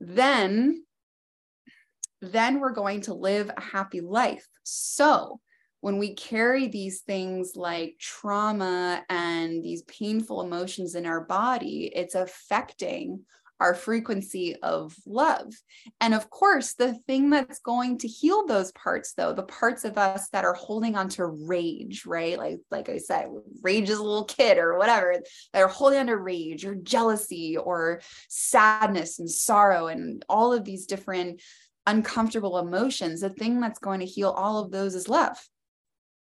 [0.00, 0.84] then
[2.20, 4.46] then we're going to live a happy life.
[4.62, 5.40] So,
[5.80, 12.14] when we carry these things like trauma and these painful emotions in our body, it's
[12.14, 13.24] affecting
[13.60, 15.52] our frequency of love.
[16.00, 19.98] And of course, the thing that's going to heal those parts though, the parts of
[19.98, 22.38] us that are holding on to rage, right?
[22.38, 23.28] Like like I said,
[23.62, 25.14] rage is a little kid or whatever,
[25.52, 30.64] that are holding on to rage or jealousy or sadness and sorrow and all of
[30.64, 31.42] these different
[31.90, 33.20] uncomfortable emotions.
[33.20, 35.36] The thing that's going to heal all of those is love.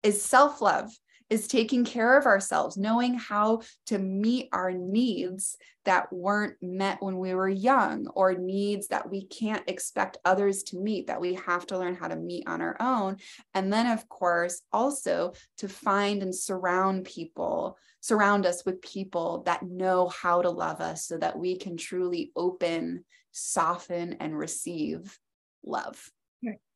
[0.04, 0.92] Is self-love
[1.28, 7.18] is taking care of ourselves, knowing how to meet our needs that weren't met when
[7.18, 11.66] we were young, or needs that we can't expect others to meet, that we have
[11.66, 13.18] to learn how to meet on our own.
[13.56, 19.64] And then, of course, also to find and surround people, surround us with people that
[19.64, 25.18] know how to love us so that we can truly open, soften, and receive
[25.66, 26.12] love.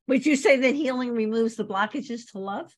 [0.09, 2.75] Would you say that healing removes the blockages to love?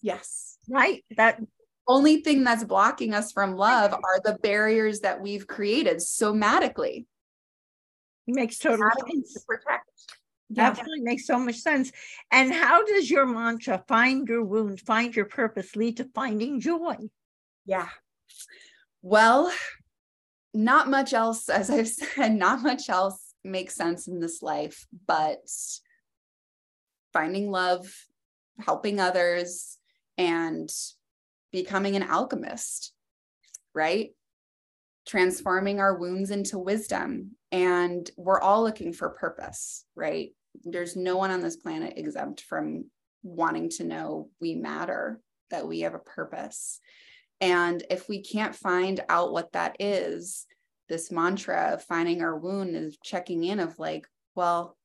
[0.00, 0.56] Yes.
[0.66, 1.04] Right.
[1.18, 1.40] That
[1.86, 7.04] only thing that's blocking us from love are the barriers that we've created somatically.
[8.26, 9.34] It Makes total sense.
[9.34, 9.90] To protect.
[10.48, 10.68] Yeah.
[10.68, 11.92] Absolutely makes so much sense.
[12.30, 16.96] And how does your mantra, find your wound, find your purpose, lead to finding joy?
[17.66, 17.88] Yeah.
[19.02, 19.52] Well,
[20.54, 25.48] not much else, as I've said, not much else makes sense in this life, but
[27.12, 27.92] finding love,
[28.58, 29.78] helping others,
[30.18, 30.70] and
[31.50, 32.92] becoming an alchemist,
[33.74, 34.10] right?
[35.06, 37.32] Transforming our wounds into wisdom.
[37.50, 40.30] And we're all looking for purpose, right?
[40.64, 42.86] There's no one on this planet exempt from
[43.22, 45.20] wanting to know we matter,
[45.50, 46.80] that we have a purpose.
[47.40, 50.46] And if we can't find out what that is,
[50.88, 54.76] this mantra of finding our wound is checking in of like, well,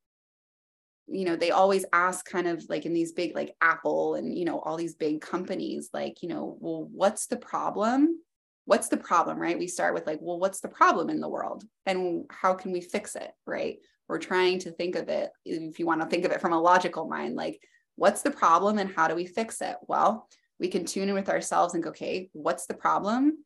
[1.07, 4.45] you know they always ask kind of like in these big like apple and you
[4.45, 8.19] know all these big companies like you know well what's the problem?
[8.65, 9.57] What's the problem right?
[9.57, 11.63] We start with like well what's the problem in the world?
[11.85, 13.77] And how can we fix it right?
[14.07, 16.61] We're trying to think of it if you want to think of it from a
[16.61, 17.61] logical mind like
[17.95, 19.77] what's the problem and how do we fix it?
[19.87, 20.27] Well
[20.59, 23.45] we can tune in with ourselves and go okay what's the problem?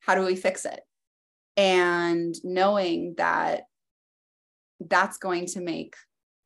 [0.00, 0.80] How do we fix it
[1.58, 3.64] and knowing that
[4.80, 5.96] that's going to make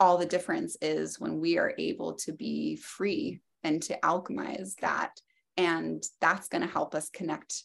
[0.01, 5.11] all the difference is when we are able to be free and to alchemize that.
[5.57, 7.63] And that's going to help us connect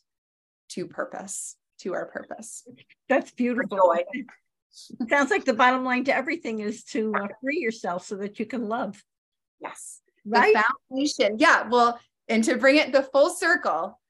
[0.71, 2.67] to purpose, to our purpose.
[3.07, 3.95] That's beautiful.
[3.97, 8.39] It sounds like the bottom line to everything is to uh, free yourself so that
[8.39, 9.01] you can love.
[9.61, 10.01] Yes.
[10.25, 10.53] Right.
[10.53, 11.37] The foundation.
[11.39, 11.67] Yeah.
[11.69, 14.06] Well, and to bring it the full circle, the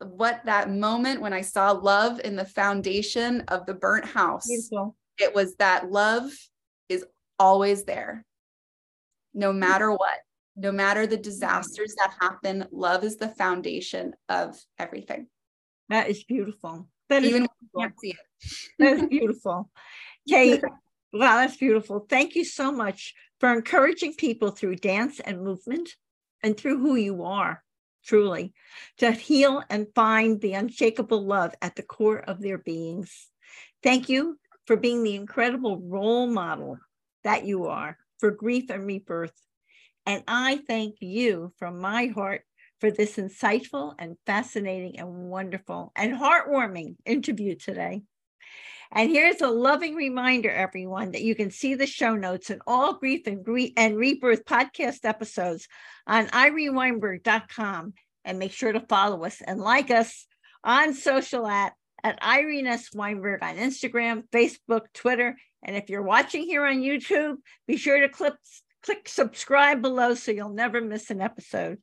[0.00, 4.46] what that moment when I saw love in the foundation of the burnt house.
[4.46, 4.96] Beautiful.
[5.18, 6.30] It was that love
[6.88, 7.04] is
[7.38, 8.24] always there,
[9.32, 10.18] no matter what,
[10.56, 12.66] no matter the disasters that happen.
[12.72, 15.28] Love is the foundation of everything.
[15.88, 16.88] That is beautiful.
[17.08, 18.50] That Even is, when can't see it.
[18.78, 19.70] that is beautiful.
[20.28, 20.62] Kate,
[21.12, 22.06] wow, that's beautiful.
[22.08, 25.90] Thank you so much for encouraging people through dance and movement
[26.42, 27.62] and through who you are,
[28.04, 28.52] truly,
[28.98, 33.28] to heal and find the unshakable love at the core of their beings.
[33.82, 36.78] Thank you for being the incredible role model
[37.22, 39.34] that you are for grief and rebirth.
[40.06, 42.42] And I thank you from my heart
[42.80, 48.02] for this insightful and fascinating and wonderful and heartwarming interview today.
[48.94, 52.94] And here's a loving reminder, everyone, that you can see the show notes and all
[52.94, 55.66] grief and, grief and rebirth podcast episodes
[56.06, 57.94] on ireneweinberg.com.
[58.24, 60.26] And make sure to follow us and like us
[60.62, 62.94] on social at, at Irene S.
[62.94, 67.36] Weinberg on Instagram, Facebook, Twitter, and if you're watching here on YouTube,
[67.66, 68.34] be sure to click,
[68.82, 71.78] click subscribe below so you'll never miss an episode.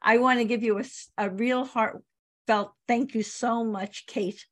[0.00, 0.84] I want to give you a,
[1.18, 4.44] a real heartfelt thank you so much, Kate.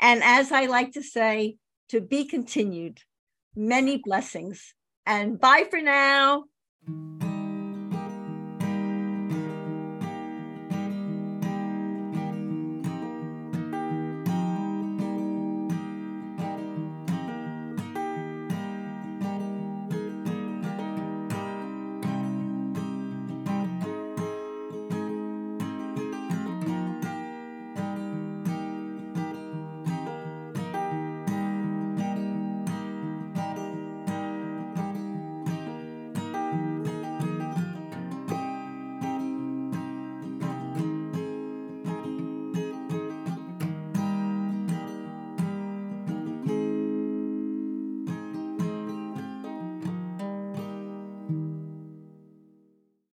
[0.00, 1.56] And as I like to say,
[1.88, 2.98] to be continued,
[3.54, 4.74] many blessings.
[5.06, 6.44] And bye for now.